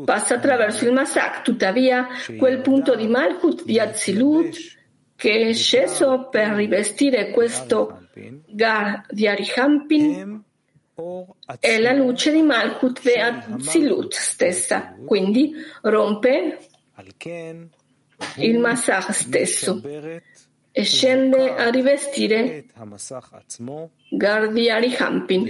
passa 0.06 0.36
attraverso 0.36 0.86
il 0.86 0.94
Masak. 0.94 1.42
Tuttavia, 1.42 2.08
quel 2.38 2.62
punto 2.62 2.96
di 2.96 3.08
Malchut 3.08 3.64
di 3.64 3.80
Azilut 3.80 4.80
che 5.16 5.50
è 5.50 5.54
sceso 5.54 6.30
per 6.30 6.50
rivestire 6.54 7.30
questo 7.30 8.08
Gar 8.48 9.06
di 9.10 9.28
Arihampin 9.28 10.44
è 11.61 11.79
la 11.79 11.93
luce 11.93 12.33
di 12.33 12.43
Malchut 12.43 13.03
ve 13.03 13.21
Azilut 13.21 14.15
stessa, 14.15 14.97
quindi 15.05 15.53
rompe 15.83 16.59
il 18.37 18.59
Masach 18.59 19.13
stesso 19.13 19.83
e 20.73 20.85
scende 20.85 21.55
a 21.55 21.71
rivestire 21.71 22.65
Gar 24.09 24.53
di 24.53 24.71
Arihampin 24.71 25.43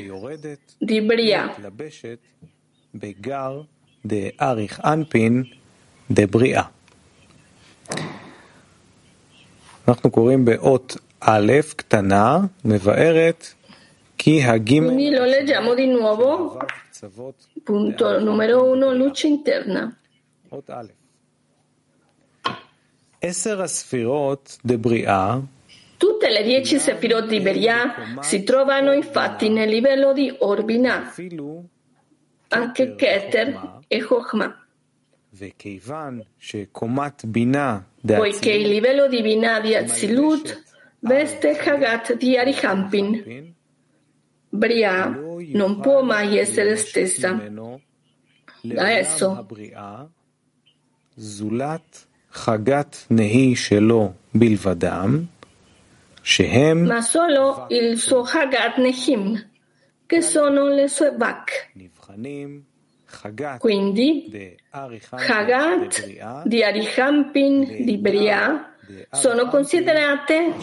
di 0.79 1.01
Bria. 1.01 1.55
de 4.07 4.33
Arich 4.39 4.79
Anpin 4.83 5.45
de 6.09 6.27
Bria. 6.27 6.71
אנחנו 9.89 10.11
קוראים 10.11 10.45
באות 10.45 10.97
א' 11.21 11.53
קטנה, 11.77 12.41
מבארת 12.65 13.45
כי 13.45 13.45
הגימל... 13.45 13.60
quindi 14.94 15.10
lo 15.10 15.26
leggiamo 15.26 15.74
di 15.74 15.88
nuovo, 15.88 16.60
punto 17.64 18.20
numero 18.20 18.64
uno, 18.66 18.94
luce 18.94 19.26
interna. 19.28 19.98
Tutte 25.98 26.30
le 26.30 26.44
dieci 26.44 26.78
sefirot 26.80 27.28
di 27.28 27.40
Beria 27.40 27.94
si 28.22 28.44
trovano 28.44 28.92
infatti 28.92 29.50
nel 29.50 29.70
livello 29.70 30.14
di 30.14 30.34
Orbina, 30.40 31.12
anche 32.50 32.96
Keter 32.96 33.80
e 33.88 34.02
Chochma. 34.02 34.66
Poiché 38.18 38.52
il 38.52 38.68
livello 38.70 39.08
di 39.08 39.22
Bina 39.22 39.60
di 39.60 39.74
Azilut 39.76 40.64
veste 41.00 41.58
Hagat 41.58 42.16
di 42.18 42.38
Arihampin. 42.38 43.54
Bria 44.54 45.08
non 45.54 45.80
può 45.80 46.04
mai 46.04 46.38
essere 46.38 46.72
la 46.72 46.76
stessa 46.76 47.42
da 48.62 48.92
esso. 48.92 49.48
Ma 56.86 57.02
solo 57.02 57.66
il 57.70 57.98
suo 57.98 58.22
Hagat 58.22 58.78
Nehim, 58.78 59.50
che 60.06 60.22
sono 60.22 60.68
le 60.68 60.88
sue 60.88 61.14
Bak. 61.14 61.72
Quindi, 63.60 64.30
Hagat 65.10 66.44
di 66.46 66.64
Arihampin 66.64 67.84
di 67.86 67.98
Bria 67.98 68.76
sono 69.12 69.48
considerate 69.48 70.54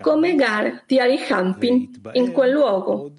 come 0.00 0.34
Gar 0.34 0.82
di 0.86 0.98
Arihampin 0.98 2.00
in 2.14 2.32
quel 2.32 2.50
luogo. 2.50 3.12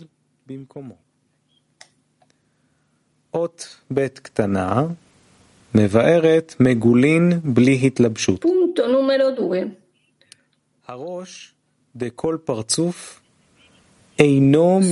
Punto 8.37 8.87
numero 8.87 9.31
2. 9.31 9.77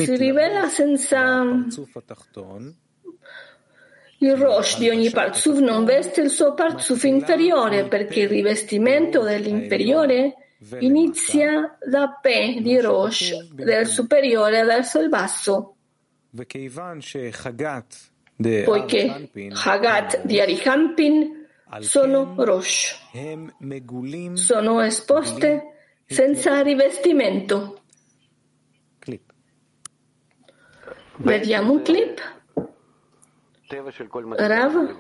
Si 0.06 0.16
rivela 0.16 0.68
senza 0.70 1.44
il 4.18 4.36
Rosh 4.36 4.80
di 4.80 4.90
ogni 4.90 5.12
Parzuf 5.12 5.60
non 5.60 5.86
veste 5.86 6.22
il 6.22 6.30
suo 6.30 6.54
Parzuf 6.56 7.04
inferiore, 7.04 7.88
perché 7.88 8.22
il 8.22 8.30
rivestimento 8.30 9.22
dell'inferiore 9.22 10.43
Inizia 10.80 11.78
da 11.86 12.20
P 12.22 12.62
di 12.62 12.80
Rosh, 12.80 13.50
del 13.50 13.86
superiore 13.86 14.64
verso 14.64 15.00
il 15.00 15.10
basso. 15.10 15.76
Poiché 18.64 19.30
Hagat 19.66 20.26
di 20.26 20.40
Arikanpin 20.40 21.48
sono 21.80 22.36
Rosh, 22.38 23.00
sono 24.36 24.82
esposte 24.82 25.74
senza 26.06 26.62
rivestimento. 26.62 27.82
Clip. 29.00 29.34
Vediamo 31.18 31.74
un 31.74 31.82
clip. 31.82 32.22
Rav. 34.38 34.96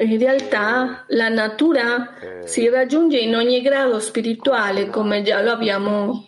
In 0.00 0.18
realtà 0.18 1.04
la 1.08 1.28
natura 1.28 2.14
si 2.44 2.68
raggiunge 2.68 3.18
in 3.18 3.34
ogni 3.34 3.60
grado 3.62 3.98
spirituale, 3.98 4.88
come 4.90 5.22
già 5.22 5.42
lo 5.42 5.50
abbiamo 5.50 6.26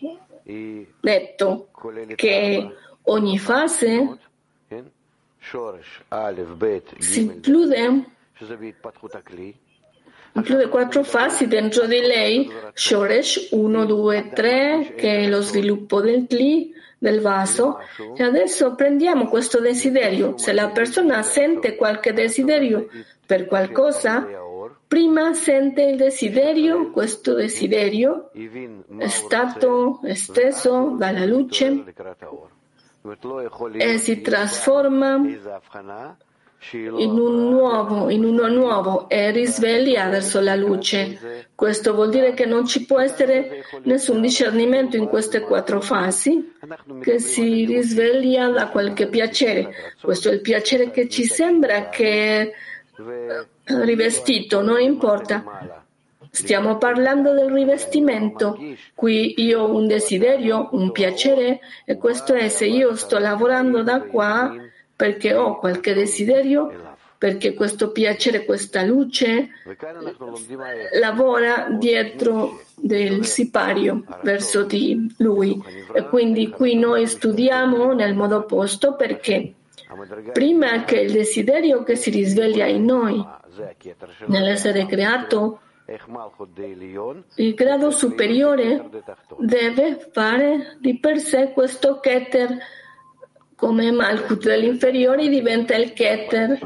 detto, 1.01 1.69
che 2.17 2.77
ogni 3.03 3.39
fase 3.39 4.19
si 6.99 7.21
include 7.21 8.05
Include 10.33 10.69
quattro 10.69 11.03
fasi 11.03 11.47
dentro 11.49 11.87
di 11.87 12.01
lei, 12.01 12.51
Shoresh 12.73 13.49
1, 13.51 13.85
2, 13.85 14.31
3, 14.33 14.95
che 14.97 15.25
è 15.25 15.29
lo 15.29 15.41
sviluppo 15.41 16.01
del 16.01 16.27
Kli, 16.29 16.73
del 16.97 17.21
vaso. 17.21 17.79
E 18.17 18.23
adesso 18.23 18.75
prendiamo 18.75 19.29
questo 19.29 19.61
desiderio. 19.61 20.37
Se 20.39 20.53
la 20.53 20.69
persona 20.69 21.23
sente 21.23 21.75
qualche 21.75 22.13
desiderio 22.13 22.89
per 23.27 23.47
qualcosa, 23.47 24.27
prima 24.87 25.33
sente 25.35 25.83
il 25.83 25.97
desiderio, 25.97 26.91
questo 26.91 27.35
desiderio 27.35 28.31
è 28.99 29.09
stato 29.09 30.01
esteso 30.05 30.95
dalla 30.97 31.25
luce 31.25 31.85
e 33.73 33.99
si 33.99 34.21
trasforma 34.21 35.21
in 36.73 37.19
un 37.19 37.49
nuovo, 37.49 38.11
in 38.11 38.25
uno 38.25 38.49
nuovo 38.49 39.09
e 39.09 39.31
risveglia 39.31 40.09
verso 40.09 40.41
la 40.41 40.55
luce. 40.55 41.49
Questo 41.55 41.95
vuol 41.95 42.11
dire 42.11 42.35
che 42.35 42.45
non 42.45 42.67
ci 42.67 42.85
può 42.85 43.01
essere 43.01 43.65
nessun 43.85 44.21
discernimento 44.21 44.97
in 44.97 45.09
queste 45.09 45.41
quattro 45.41 45.81
fasi 45.81 46.53
che 47.01 47.19
si 47.19 47.65
risveglia 47.65 48.51
da 48.51 48.69
qualche 48.69 49.09
piacere. 49.09 49.95
Questo 50.01 50.29
è 50.29 50.33
il 50.33 50.43
piacere 50.43 50.91
che 50.91 51.09
ci 51.09 51.25
sembra 51.25 51.89
che 51.89 52.41
è 52.41 52.53
rivestito, 53.65 54.61
non 54.63 54.81
importa. 54.81 55.87
Stiamo 56.31 56.77
parlando 56.77 57.33
del 57.33 57.51
rivestimento. 57.51 58.57
Qui 58.95 59.35
io 59.39 59.63
ho 59.63 59.75
un 59.75 59.89
desiderio, 59.89 60.69
un 60.73 60.93
piacere 60.93 61.61
e 61.85 61.97
questo 61.97 62.35
è 62.35 62.49
se 62.49 62.67
io 62.67 62.95
sto 62.95 63.19
lavorando 63.19 63.83
da 63.83 64.03
qua 64.03 64.55
perché 65.01 65.33
ho 65.33 65.57
qualche 65.57 65.95
desiderio, 65.95 66.71
perché 67.17 67.55
questo 67.55 67.91
piacere, 67.91 68.45
questa 68.45 68.83
luce 68.83 69.49
lavora 71.01 71.69
dietro 71.71 72.61
del 72.75 73.25
sipario 73.25 74.05
verso 74.23 74.63
di 74.65 75.11
lui. 75.17 75.59
E 75.95 76.07
quindi 76.07 76.51
qui 76.51 76.75
noi 76.77 77.07
studiamo 77.07 77.95
nel 77.95 78.15
modo 78.15 78.37
opposto 78.37 78.95
perché 78.95 79.55
prima 80.35 80.85
che 80.85 81.01
il 81.01 81.13
desiderio 81.13 81.83
che 81.83 81.97
si 81.97 82.11
risveglia 82.11 82.67
in 82.67 82.85
noi 82.85 83.27
nell'essere 84.27 84.85
creato 84.85 85.61
il 87.37 87.55
grado 87.55 87.91
superiore 87.91 88.89
deve 89.39 90.09
fare 90.13 90.77
di 90.79 90.99
per 91.01 91.19
sé 91.19 91.53
questo 91.53 91.99
Keter 92.01 92.59
come 93.61 93.93
Malkut 93.93 94.43
dagli 94.43 94.65
inferiori 94.65 95.29
diventa 95.29 95.77
il 95.77 95.93
Keter. 95.93 96.59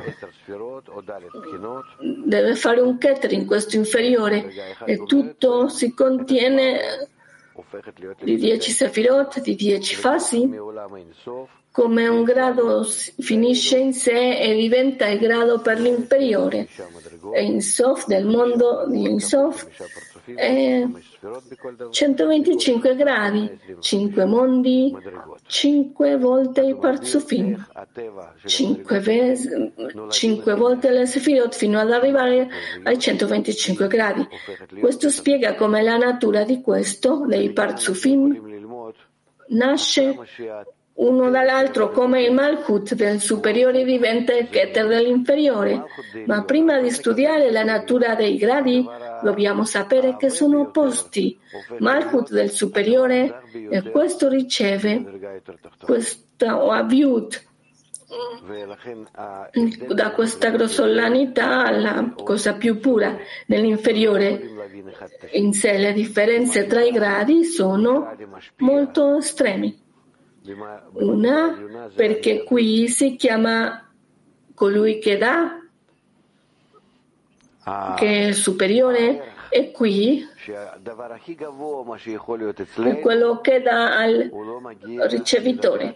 Deve 2.25 2.55
fare 2.55 2.81
un 2.81 2.97
Keter 2.97 3.33
in 3.33 3.47
questo 3.47 3.75
inferiore 3.75 4.49
e 4.87 5.03
tutto 5.05 5.69
si 5.69 5.93
contiene 5.93 7.09
di 8.23 8.37
10 8.37 8.71
sefirot, 8.71 9.41
di 9.41 9.57
10 9.57 9.95
fasi, 9.97 10.49
come 11.73 12.07
un 12.07 12.23
grado 12.23 12.85
finisce 12.85 13.79
in 13.79 13.93
sé 13.93 14.39
e 14.39 14.55
diventa 14.55 15.09
il 15.09 15.19
grado 15.19 15.61
per 15.61 15.81
l'inferiore 15.81 16.69
e 17.35 17.43
in 17.43 17.61
sof 17.61 18.07
del 18.07 18.27
mondo 18.27 18.87
di 18.89 19.03
Insof 19.03 19.67
eh, 20.25 20.89
125 21.91 22.97
gradi, 22.97 23.59
5 23.79 24.25
mondi, 24.25 24.95
5 25.47 26.17
volte 26.19 26.63
i 26.63 26.77
parzufim, 26.77 27.67
5, 28.45 29.01
ves- 29.01 29.49
5 30.09 30.55
volte 30.55 30.91
le 30.91 31.07
sefirot 31.07 31.55
fino 31.55 31.79
ad 31.79 31.91
arrivare 31.91 32.49
ai 32.83 32.99
125 32.99 33.87
gradi. 33.87 34.27
Questo 34.81 35.09
spiega 35.11 35.55
come 35.55 35.83
la 35.83 35.97
natura 35.97 36.45
di 36.45 36.61
questo, 36.61 37.25
dei 37.27 37.53
parzufim, 37.53 38.41
nasce 39.49 40.17
uno 40.95 41.29
dall'altro 41.31 41.91
come 41.91 42.23
il 42.23 42.33
Malchut 42.33 42.95
del 42.95 43.21
superiore 43.21 43.85
diventa 43.85 44.33
il 44.35 44.49
Keter 44.49 44.87
dell'inferiore. 44.87 45.85
Ma 46.27 46.45
prima 46.45 46.81
di 46.81 46.91
studiare 46.91 47.51
la 47.51 47.65
natura 47.65 48.15
dei 48.15 48.37
gradi 48.37 48.87
dobbiamo 49.23 49.65
sapere 49.65 50.17
che 50.17 50.29
sono 50.29 50.61
opposti. 50.61 51.39
Malchut 51.79 52.31
del 52.31 52.51
superiore 52.51 53.43
e 53.71 53.91
questo 53.91 54.29
riceve 54.29 55.41
questa 55.81 56.61
Aviut 56.61 57.43
da 59.89 60.13
questa 60.13 60.51
grossolanità 60.51 61.65
alla 61.65 62.13
cosa 62.23 62.55
più 62.55 62.79
pura 62.79 63.17
nell'inferiore. 63.47 64.41
In 65.33 65.53
sé 65.53 65.79
le 65.79 65.93
differenze 65.93 66.67
tra 66.67 66.83
i 66.83 66.93
gradi 66.93 67.45
sono 67.45 68.15
molto 68.59 69.17
estremi. 69.17 69.84
Una 70.93 71.59
perché 71.95 72.45
qui 72.45 72.89
si 72.89 73.17
chiama 73.17 73.91
colui 74.55 74.99
che 74.99 75.17
dà, 75.17 75.59
che 77.97 78.07
è 78.07 78.27
il 78.27 78.35
superiore, 78.35 79.33
e 79.49 79.71
qui 79.71 80.29
è 82.83 83.01
quello 83.01 83.41
che 83.41 83.63
dà 83.63 83.97
al 83.97 84.31
ricevitore. 85.09 85.95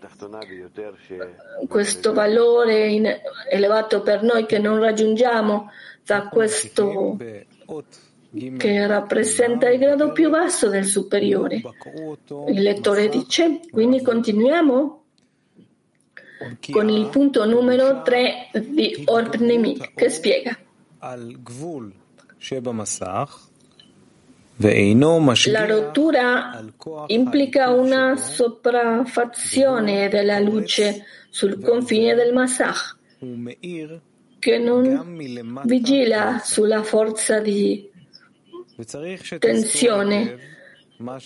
Questo 1.68 2.12
valore 2.14 3.22
elevato 3.50 4.00
per 4.00 4.22
noi 4.22 4.46
che 4.46 4.58
non 4.58 4.78
raggiungiamo 4.78 5.70
da 6.04 6.28
questo 6.28 7.18
che 8.30 8.86
rappresenta 8.86 9.70
il 9.70 9.78
grado 9.78 10.12
più 10.12 10.28
basso 10.30 10.68
del 10.68 10.84
superiore. 10.84 11.62
Il 12.48 12.62
lettore 12.62 13.08
dice, 13.08 13.60
quindi 13.70 14.02
continuiamo 14.02 15.02
con 16.70 16.88
il 16.88 17.06
punto 17.08 17.44
numero 17.46 18.02
3 18.02 18.50
di 18.66 19.02
Orpnemi 19.06 19.78
che 19.94 20.08
spiega. 20.08 20.56
La 24.60 25.66
rottura 25.66 26.64
implica 27.06 27.70
una 27.70 28.16
sopraffazione 28.16 30.08
della 30.08 30.38
luce 30.40 31.04
sul 31.30 31.60
confine 31.60 32.14
del 32.14 32.32
Masach, 32.32 32.96
che 34.38 34.58
non 34.58 35.16
vigila 35.64 36.40
sulla 36.42 36.82
forza 36.82 37.40
di 37.40 37.87
tensione 39.38 40.38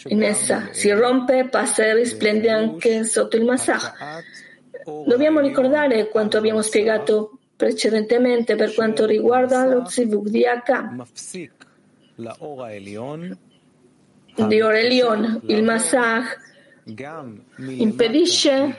in 0.07 0.23
essa, 0.23 0.69
si 0.73 0.91
rompe, 0.91 1.49
passa 1.49 1.85
e 1.85 1.95
risplende 1.95 2.51
anche 2.51 3.05
sotto 3.05 3.37
il 3.37 3.45
Masach. 3.45 3.93
Dobbiamo 4.85 5.41
ricordare 5.41 6.09
quanto 6.09 6.37
abbiamo 6.37 6.63
spiegato 6.63 7.39
precedentemente 7.57 8.57
per 8.57 8.75
quanto 8.75 9.07
riguarda 9.07 9.65
lo 9.67 9.85
Zivug 9.85 10.29
di 10.29 10.45
H 10.45 11.05
di 14.35 14.61
Orelion, 14.61 15.43
il 15.47 15.63
Masach 15.63 16.39
impedisce 17.57 18.77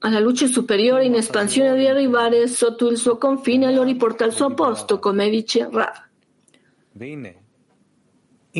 alla 0.00 0.20
luce 0.20 0.46
superiore 0.48 1.06
in 1.06 1.14
espansione 1.14 1.76
di 1.76 1.86
arrivare 1.86 2.46
sotto 2.48 2.90
il 2.90 2.98
suo 2.98 3.16
confine 3.16 3.70
e 3.70 3.74
lo 3.74 3.82
riporta 3.82 4.24
al 4.24 4.32
suo 4.32 4.52
posto, 4.52 4.98
come 4.98 5.30
dice 5.30 5.68
Rav. 5.70 6.02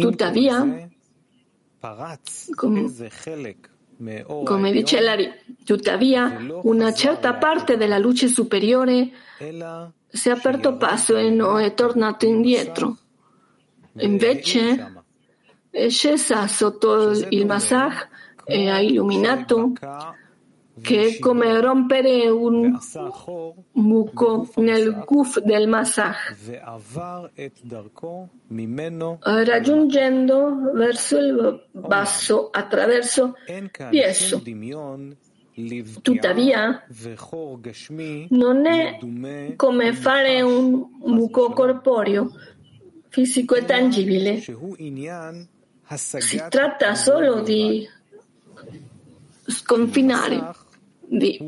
Tuttavia, 0.01 0.89
come, 4.45 4.73
dice 4.73 5.01
Lari, 5.01 5.31
tuttavia 5.65 6.37
una 6.63 6.93
certa 6.93 7.35
parte 7.35 7.77
della 7.77 7.99
luce 7.99 8.27
superiore 8.27 9.11
si 10.09 10.29
è 10.29 10.33
aperto 10.33 10.77
passo 10.77 11.17
e 11.17 11.31
non 11.31 11.61
è 11.61 11.75
tornato 11.75 12.27
indietro. 12.27 12.97
Invece 13.99 15.05
è 15.71 15.89
scesa 15.89 16.47
sotto 16.49 17.11
il 17.11 17.47
Masach 17.47 18.09
e 18.45 18.69
ha 18.69 18.81
illuminato 18.81 19.73
che 20.81 21.07
è 21.07 21.19
come 21.19 21.61
rompere 21.61 22.29
un 22.29 22.79
buco 23.71 24.49
nel 24.57 25.05
guf 25.05 25.39
del 25.41 25.69
Masach, 25.69 26.37
raggiungendo 29.21 30.73
verso 30.73 31.19
il 31.19 31.67
basso 31.71 32.51
attraverso 32.51 33.35
di 33.91 34.01
esso. 34.01 34.43
Tuttavia, 36.03 36.85
non 38.31 38.67
è 38.67 38.99
come 39.55 39.93
fare 39.93 40.43
un 40.43 40.89
buco 40.99 41.51
corporeo, 41.51 42.33
fisico 43.09 43.55
e 43.55 43.65
tangibile. 43.65 44.43
Si 45.87 46.43
tratta 46.49 46.97
solo 46.97 47.43
di 47.43 47.89
sconfinare, 49.47 50.55
di 51.09 51.39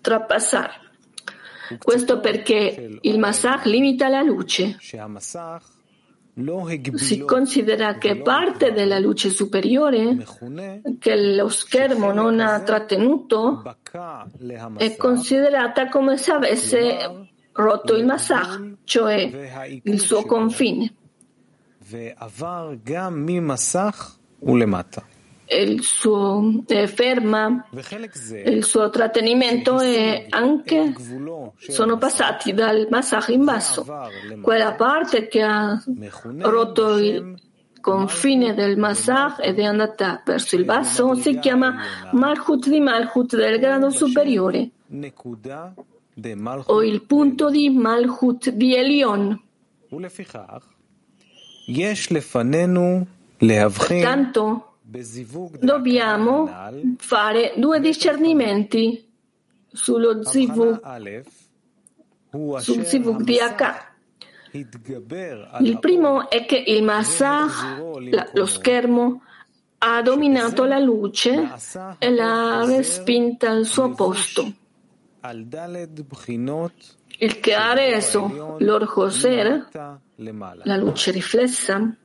trapassare. 0.00 0.90
Questo 1.78 2.20
perché 2.20 2.98
il 3.00 3.18
Masach 3.18 3.64
limita 3.64 4.08
la 4.08 4.22
luce. 4.22 4.76
Si 6.94 7.20
considera 7.20 7.98
che 7.98 8.22
parte 8.22 8.72
della 8.72 8.98
luce 8.98 9.28
superiore 9.28 10.24
che 10.98 11.34
lo 11.34 11.48
schermo 11.48 12.10
non 12.12 12.40
ha 12.40 12.60
trattenuto 12.62 13.62
è 14.76 14.96
considerata 14.96 15.88
come 15.88 16.16
se 16.16 16.32
avesse 16.32 17.28
rotto 17.52 17.94
il 17.94 18.06
Masach, 18.06 18.76
cioè 18.84 19.80
il 19.82 20.00
suo 20.00 20.24
confine. 20.24 20.94
Il 25.46 25.82
suo 25.82 26.62
eh, 26.66 26.86
ferma, 26.86 27.66
il 28.44 28.64
suo 28.64 28.88
trattenimento 28.90 29.80
e 29.80 30.26
anche 30.30 30.94
sono 31.56 31.98
passati 31.98 32.54
dal 32.54 32.86
Masach 32.90 33.28
in 33.28 33.44
basso. 33.44 33.84
Quella 34.40 34.74
parte 34.74 35.28
che 35.28 35.42
ha 35.42 35.82
rotto 36.38 36.96
il 36.96 37.36
confine 37.82 38.54
del 38.54 38.78
Masach 38.78 39.36
ed 39.40 39.58
è 39.58 39.64
andata 39.64 40.22
verso 40.24 40.56
il 40.56 40.64
basso 40.64 41.14
si 41.16 41.38
chiama 41.38 41.74
Malchut 42.12 42.68
di 42.68 42.80
Malchut 42.80 43.36
del 43.36 43.58
grado 43.58 43.90
superiore 43.90 44.70
o 46.66 46.82
il 46.82 47.02
punto 47.02 47.50
di 47.50 47.68
Malchut 47.70 48.50
di 48.50 48.74
Elion. 48.74 49.42
Pertanto 54.02 54.71
dobbiamo 55.60 56.50
fare 56.98 57.54
due 57.56 57.80
discernimenti 57.80 59.10
sullo 59.72 60.22
zivug, 60.24 61.24
sul 62.58 62.84
zivug 62.84 63.22
di 63.22 63.38
H. 63.38 63.90
Il 65.60 65.78
primo 65.78 66.28
è 66.28 66.44
che 66.44 66.62
il 66.66 66.82
Masach, 66.82 67.80
lo 68.34 68.46
schermo, 68.46 69.22
ha 69.78 70.02
dominato 70.02 70.64
la 70.64 70.78
luce 70.78 71.48
e 71.98 72.10
l'ha 72.10 72.64
respinta 72.66 73.50
al 73.50 73.64
suo 73.64 73.90
posto. 73.92 74.52
il 77.18 77.40
che 77.40 77.54
ha 77.54 77.72
reso 77.72 78.56
l'Orjoser, 78.58 79.68
la 80.64 80.76
luce 80.76 81.10
riflessa, 81.12 81.96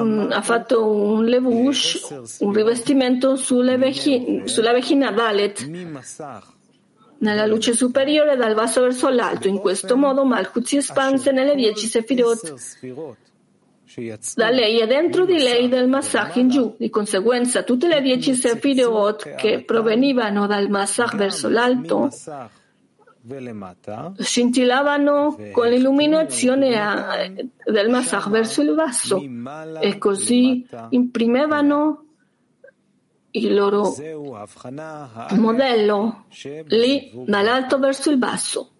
un, 0.00 0.32
ha 0.32 0.42
fatto 0.42 0.86
un 0.86 1.24
levush, 1.24 2.08
un 2.40 2.52
rivestimento 2.52 3.36
vecchi, 3.76 4.42
sulla 4.44 4.72
vecchina 4.72 5.12
Dalet, 5.12 5.68
nella 7.18 7.46
luce 7.46 7.74
superiore 7.74 8.36
dal 8.36 8.54
basso 8.54 8.80
verso 8.80 9.08
l'alto. 9.08 9.48
In 9.48 9.58
questo 9.58 9.96
modo 9.96 10.24
Malchut 10.24 10.64
si 10.64 10.76
espanse 10.76 11.30
nelle 11.30 11.54
dieci 11.54 11.86
sefirot 11.86 12.54
da 14.34 14.50
lei 14.50 14.80
e 14.80 14.86
dentro 14.86 15.24
di 15.24 15.38
lei 15.38 15.68
del 15.68 15.88
Masach 15.88 16.36
in 16.36 16.48
giù. 16.48 16.74
Di 16.76 16.90
conseguenza 16.90 17.62
tutte 17.62 17.88
le 17.88 18.02
dieci 18.02 18.34
Sefirot 18.34 19.36
che 19.36 19.62
provenivano 19.64 20.46
dal 20.46 20.68
Masach 20.68 21.16
verso 21.16 21.48
l'alto 21.48 22.10
scintillavano 24.18 25.36
con 25.52 25.68
l'illuminazione 25.68 27.50
del 27.64 27.88
Masach 27.88 28.28
verso 28.28 28.62
il 28.62 28.74
basso 28.74 29.22
e 29.80 29.98
così 29.98 30.66
imprimevano 30.90 32.04
il 33.32 33.54
loro 33.54 33.94
modello 35.32 36.24
lì 36.66 37.10
dall'alto 37.26 37.78
verso 37.78 38.10
il 38.10 38.18
basso. 38.18 38.70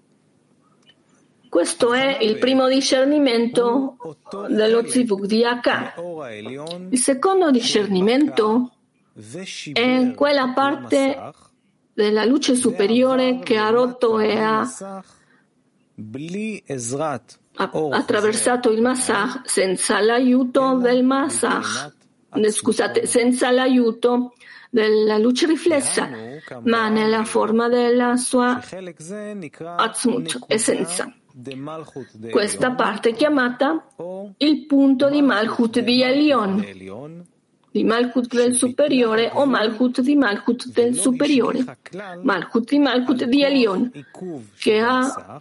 Questo 1.48 1.92
è 1.92 2.18
il 2.20 2.38
primo 2.38 2.68
discernimento 2.68 3.96
dello 4.48 4.86
Zivug 4.86 5.26
di 5.26 5.44
Akar. 5.44 5.94
Il 6.90 6.98
secondo 6.98 7.50
discernimento 7.50 8.72
è 9.72 10.12
quella 10.14 10.52
parte 10.52 11.32
della 11.96 12.26
luce 12.26 12.54
superiore 12.54 13.38
che 13.38 13.56
ha 13.56 13.70
rotto 13.70 14.18
e 14.18 14.38
ha 14.38 14.68
attraversato 17.90 18.70
il 18.70 18.82
Masach 18.82 19.48
senza 19.48 19.98
l'aiuto 20.00 20.76
del 20.76 21.02
Masach, 21.02 21.94
scusate, 22.50 23.06
senza 23.06 23.50
l'aiuto 23.50 24.34
della 24.68 25.16
luce 25.16 25.46
riflessa, 25.46 26.10
ma 26.64 26.90
nella 26.90 27.24
forma 27.24 27.70
della 27.70 28.16
sua 28.16 28.60
Atzmut, 29.76 30.38
essenza. 30.48 31.10
Questa 32.30 32.72
parte 32.72 33.08
è 33.08 33.14
chiamata 33.14 33.86
il 34.36 34.66
punto 34.66 35.08
di 35.08 35.22
Malchut 35.22 35.80
di 35.80 36.02
Elion, 36.02 36.62
di 37.76 37.84
Malchut 37.84 38.34
del 38.34 38.54
superiore 38.54 39.30
o 39.34 39.44
Malchut 39.44 40.00
di 40.00 40.16
Malchut 40.16 40.68
del 40.68 40.94
superiore, 40.94 41.62
Malchut 42.22 42.70
di 42.70 42.78
Malchut 42.78 43.24
di 43.24 43.42
Elion, 43.42 43.90
che 44.58 44.78
ha, 44.78 45.40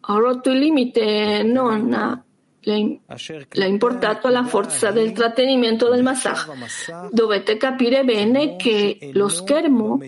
rotto 0.00 0.50
il 0.50 0.58
limite 0.58 1.42
non 1.42 1.92
ha 1.92 2.22
l'ha 2.64 3.64
importato 3.64 4.28
alla 4.28 4.44
forza 4.44 4.92
del 4.92 5.10
trattenimento 5.10 5.90
del 5.90 6.04
Masach. 6.04 7.08
Dovete 7.10 7.56
capire 7.56 8.04
bene 8.04 8.54
che 8.54 9.10
lo 9.14 9.26
schermo 9.26 9.98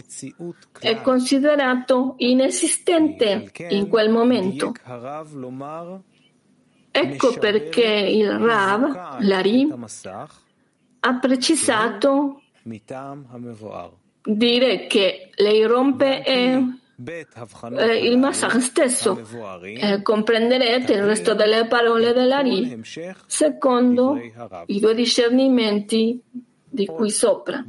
è 0.79 1.01
considerato 1.01 2.15
inesistente 2.19 3.51
in 3.71 3.89
quel 3.89 4.09
momento. 4.11 4.73
Ecco 6.93 7.33
perché 7.41 7.85
il 7.85 8.31
Rav, 8.31 9.19
l'Ari, 9.19 9.69
ha 11.07 11.19
precisato 11.19 12.41
dire 14.23 14.87
che 14.87 15.31
lei 15.35 15.65
rompe 15.65 16.23
è 16.23 16.59
eh, 17.77 18.09
il 18.09 18.19
Masach 18.19 18.59
stesso. 18.61 19.21
Eh, 19.63 20.01
comprenderete 20.01 20.95
il 20.95 21.03
resto 21.05 21.35
delle 21.35 21.67
parole 21.67 22.15
dell'Ari 22.15 22.81
secondo 23.27 24.19
i 24.67 24.81
due 24.81 24.95
discernimenti 24.95 26.19
di 26.65 26.87
qui 26.87 27.11
sopra. 27.11 27.63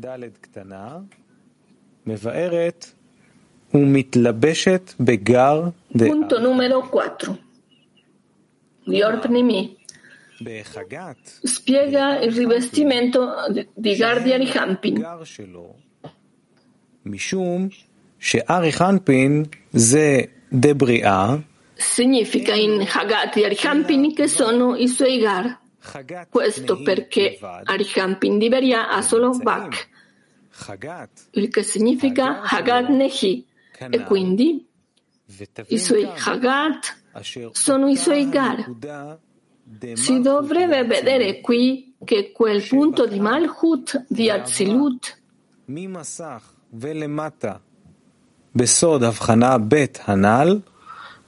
Punto 6.07 6.39
numero 6.39 6.87
4. 6.87 7.39
Dior 8.85 9.19
Pnimi 9.19 9.75
spiega 11.43 12.19
il 12.19 12.31
rivestimento 12.33 13.33
di 13.73 13.95
Gardia 13.95 14.37
di 14.37 14.51
Hampin. 14.53 15.01
Significa 21.73 22.53
in 22.53 22.85
Hagat 22.87 23.37
e 23.37 23.45
Arihampin 23.45 24.13
che 24.13 24.27
sono 24.27 24.75
i 24.75 24.87
suoi 24.87 25.19
gar. 25.19 25.59
Questo 26.29 26.81
perché 26.81 27.37
Arihampin 27.63 28.39
di 28.39 28.49
Beria 28.49 28.89
ha 28.89 29.01
solo 29.03 29.37
Bak, 29.37 29.87
il 31.31 31.49
che 31.49 31.61
significa 31.63 32.41
Hagat 32.41 32.89
Nehi, 32.89 33.45
e 33.89 34.03
quindi 34.03 34.65
i 35.67 35.77
suoi 35.77 36.05
Hagat 36.05 36.97
sono 37.51 37.87
i 37.87 37.97
suoi 37.97 38.29
gar. 38.29 38.65
Si 39.93 40.21
dovrebbe 40.21 40.83
vedere 40.83 41.41
qui 41.41 41.95
che 42.03 42.31
quel 42.31 42.65
punto 42.67 43.07
di 43.07 43.19
Malchut, 43.19 44.05
di 44.07 44.29
Azilut, 44.29 45.19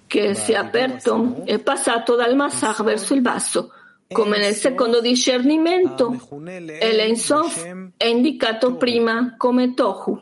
che 0.07 0.35
si 0.35 0.51
è 0.53 0.55
aperto 0.55 1.43
è 1.45 1.59
passato 1.59 2.15
dal 2.15 2.35
Masach 2.35 2.83
verso 2.83 3.13
il 3.13 3.21
basso, 3.21 3.71
come 4.11 4.37
nel 4.37 4.53
secondo 4.53 5.01
discernimento, 5.01 6.15
e 6.79 6.93
l'Ensof 6.95 7.91
è 7.97 8.05
indicato 8.05 8.75
prima 8.75 9.35
come 9.35 9.73
Tohu. 9.73 10.21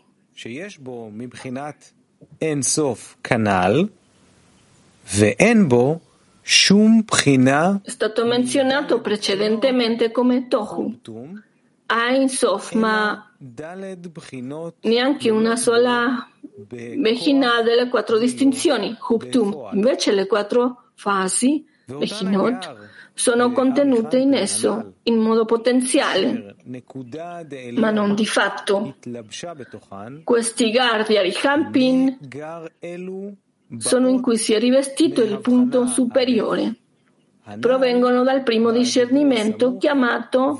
È 7.83 7.89
stato 7.89 8.23
menzionato 8.23 9.01
precedentemente 9.01 10.11
come 10.11 10.47
Tohu. 10.47 10.99
Ha 11.87 12.13
Ensof, 12.13 12.73
ma. 12.73 13.31
Neanche 14.81 15.29
una 15.31 15.55
sola 15.55 16.29
Bechinah 16.41 17.63
delle 17.63 17.89
quattro 17.89 18.19
distinzioni, 18.19 18.95
Huptum. 19.09 19.69
Invece 19.73 20.11
le 20.11 20.27
quattro 20.27 20.91
fasi, 20.93 21.65
Bechinot, 21.85 22.75
sono 23.15 23.51
contenute 23.51 24.17
in 24.17 24.35
esso 24.35 24.93
in 25.03 25.17
modo 25.17 25.45
potenziale, 25.45 26.55
ma 27.73 27.89
non 27.89 28.13
di 28.13 28.25
fatto. 28.27 28.95
Questi 30.23 30.69
Gardi 30.69 31.17
Arihampin 31.17 32.19
sono 33.77 34.07
in 34.09 34.21
cui 34.21 34.37
si 34.37 34.53
è 34.53 34.59
rivestito 34.59 35.21
il 35.23 35.39
punto 35.39 35.85
superiore. 35.87 36.75
Provengono 37.59 38.23
dal 38.23 38.41
primo 38.43 38.71
discernimento 38.71 39.77
chiamato 39.77 40.59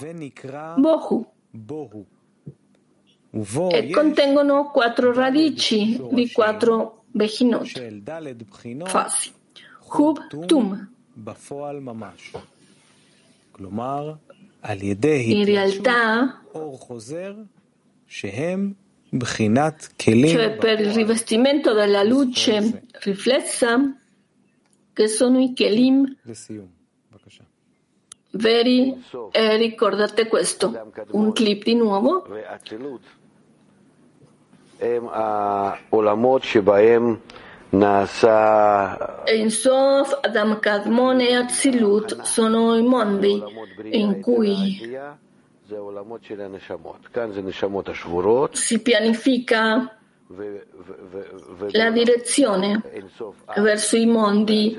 Bohu 1.52 2.06
e 3.72 3.90
contengono 3.92 4.70
quattro 4.72 5.12
radici 5.14 6.00
di 6.12 6.32
quattro 6.32 7.04
bechinot, 7.12 7.68
fasi. 8.86 9.34
Hub 9.98 10.46
Tum. 10.46 10.90
In 15.32 15.46
realtà, 15.46 16.42
cioè 20.30 20.56
per 20.58 20.80
il 20.80 20.92
rivestimento 20.92 21.74
della 21.74 22.04
luce 22.04 22.84
riflessa, 23.02 23.96
che 24.94 25.08
sono 25.08 25.40
i 25.40 25.54
Kelim 25.54 26.16
veri, 28.32 29.04
e 29.32 29.58
ricordate 29.58 30.28
questo, 30.28 30.92
un 31.12 31.32
clip 31.32 31.64
di 31.64 31.76
nuovo. 31.76 32.28
In 39.34 39.50
Sof, 39.50 40.20
Adam 40.22 40.60
Kadmon 40.60 41.20
e 41.22 41.36
Azilut 41.36 42.22
sono 42.22 42.76
i 42.76 42.84
mondi 42.84 43.42
in 43.92 44.22
cui 44.22 44.98
si 48.52 48.80
pianifica 48.82 49.98
la 51.72 51.92
direzione 51.92 52.82
verso 53.58 53.98
i 53.98 54.06
mondi 54.06 54.78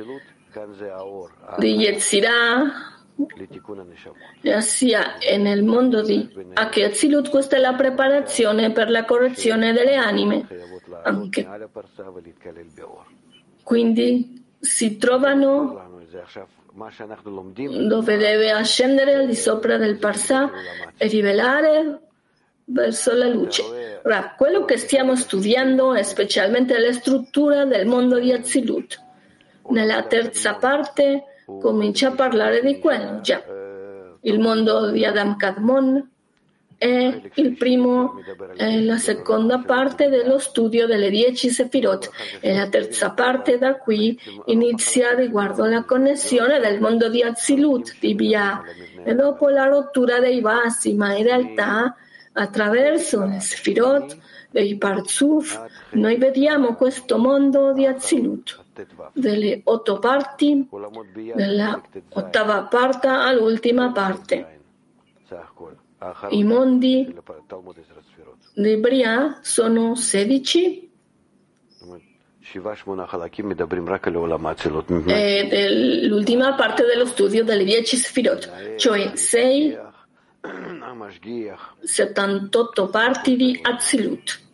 di 1.59 1.75
Yetzirah, 1.75 2.95
sia 4.61 5.19
e 5.19 5.37
nel 5.39 5.65
mondo 5.65 6.03
di 6.03 6.29
Akeazilut 6.55 7.31
questa 7.31 7.57
è 7.57 7.61
la 7.61 7.75
preparazione 7.75 8.71
per 8.73 8.91
la 8.91 9.05
correzione 9.05 9.73
delle 9.73 9.97
anime. 9.97 10.47
anche. 11.03 11.49
Quindi 13.63 14.45
si 14.61 14.97
trovano 14.99 16.01
dove 17.87 18.17
deve 18.17 18.51
ascendere 18.51 19.15
al 19.15 19.27
di 19.27 19.35
sopra 19.35 19.79
del 19.79 19.97
Parsà 19.97 20.51
e 20.97 21.07
rivelare 21.07 22.01
verso 22.65 23.15
la 23.15 23.27
luce. 23.27 24.01
Ora, 24.05 24.35
quello 24.37 24.65
che 24.65 24.77
stiamo 24.77 25.17
studiando 25.17 25.95
è 25.95 26.03
specialmente 26.03 26.79
la 26.79 26.93
struttura 26.93 27.65
del 27.65 27.87
mondo 27.87 28.19
di 28.19 28.33
Azilut. 28.33 29.03
Nella 29.69 30.03
terza 30.05 30.55
parte 30.57 31.25
comincia 31.47 32.09
a 32.09 32.13
parlare 32.13 32.61
di 32.61 32.79
quello. 32.79 33.21
Già, 33.21 33.43
il 34.21 34.39
mondo 34.39 34.91
di 34.91 35.05
Adam 35.05 35.37
Kadmon 35.37 36.11
è 36.79 37.23
il 37.35 37.57
primo 37.57 38.21
e 38.57 38.83
la 38.83 38.99
seconda 38.99 39.61
parte 39.61 40.09
dello 40.09 40.39
studio 40.39 40.87
delle 40.87 41.09
dieci 41.09 41.49
Sefirot 41.49 42.11
e 42.41 42.55
la 42.55 42.69
terza 42.69 43.11
parte 43.13 43.57
da 43.57 43.77
qui 43.77 44.19
inizia 44.47 45.15
riguardo 45.15 45.65
alla 45.65 45.85
connessione 45.85 46.61
del 46.61 46.81
mondo 46.81 47.09
di 47.09 47.23
Azilut, 47.23 47.97
di 47.99 48.15
Bia, 48.15 48.63
e 49.03 49.15
dopo 49.15 49.49
la 49.49 49.67
rottura 49.67 50.21
dei 50.21 50.41
vasi, 50.41 50.95
ma 50.95 51.15
in 51.17 51.25
realtà 51.25 51.97
attraverso 52.33 53.25
le 53.25 53.41
Sefirot 53.41 54.19
dei 54.51 54.77
Parzuf 54.77 55.59
noi 55.93 56.17
vediamo 56.17 56.75
questo 56.75 57.17
mondo 57.19 57.73
di 57.73 57.87
Azilut. 57.87 58.65
delle 59.15 59.63
otto 59.65 59.99
parti, 59.99 60.69
dalla 61.35 61.81
ottava 62.11 62.65
parte 62.65 63.07
all'ultima 63.09 63.91
parte. 63.91 64.61
I 66.29 66.45
mondi 66.45 67.15
di 68.55 68.77
Bria 68.77 69.39
sono 69.43 69.95
16 69.95 70.91
e 75.07 76.07
l'ultima 76.07 76.55
parte 76.55 76.85
dello 76.85 77.07
studio 77.07 77.43
delle 77.45 77.65
10 77.65 77.97
Sfirot, 77.97 78.77
cioè 78.77 79.17
6 79.17 79.79
78 81.83 82.89
parti 82.89 83.37
di 83.37 83.59
Azilut. 83.63 84.46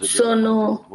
Sono 0.00 0.86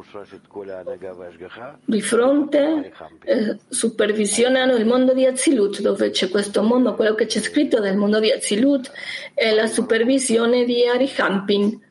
di 1.86 2.02
fronte, 2.02 2.92
eh, 3.24 3.58
supervisionano 3.68 4.74
il 4.76 4.86
mondo 4.86 5.14
di 5.14 5.26
Azilut, 5.26 5.80
dove 5.82 6.10
c'è 6.10 6.30
questo 6.30 6.64
mondo, 6.64 6.96
quello 6.96 7.14
che 7.14 7.28
c'è 7.28 7.40
scritto 7.40 7.80
del 7.80 7.96
mondo 7.96 8.20
di 8.20 8.32
Azilut 8.32 8.92
è 9.34 9.54
la 9.54 9.68
supervisione 9.68 10.66
di 10.66 10.88
Arihampin. 10.88 11.82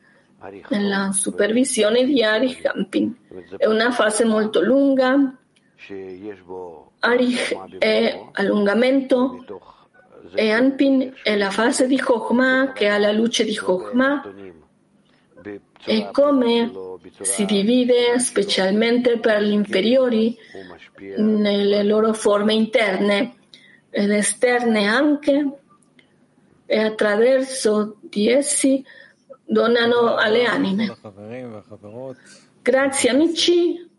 La 0.69 1.11
supervisione 1.13 2.03
di 2.03 2.21
Arihampin 2.21 3.15
è 3.57 3.65
una 3.65 3.91
fase 3.91 4.25
molto 4.25 4.61
lunga. 4.61 5.37
Arich 6.99 7.77
è 7.77 8.21
allungamento 8.33 9.45
e 10.35 10.51
Anpin 10.51 11.13
è 11.21 11.37
la 11.37 11.49
fase 11.49 11.87
di 11.87 11.99
Chokhmah 11.99 12.71
che 12.73 12.87
ha 12.87 12.97
la 12.97 13.11
luce 13.11 13.43
di 13.43 13.55
Chokhmah 13.55 14.21
e 15.85 16.09
come 16.11 16.71
si 17.21 17.45
divide 17.45 18.19
specialmente 18.19 19.19
per 19.19 19.41
gli 19.41 19.51
inferiori 19.51 20.37
nelle 21.17 21.83
loro 21.83 22.13
forme 22.13 22.53
interne 22.53 23.35
ed 23.89 24.11
esterne 24.11 24.87
anche 24.87 25.51
e 26.65 26.79
attraverso 26.79 27.97
di 28.01 28.29
essi 28.29 28.83
donano 29.45 30.15
alle 30.15 30.45
anime. 30.45 30.97
Grazie 32.61 33.09
amici 33.09 33.91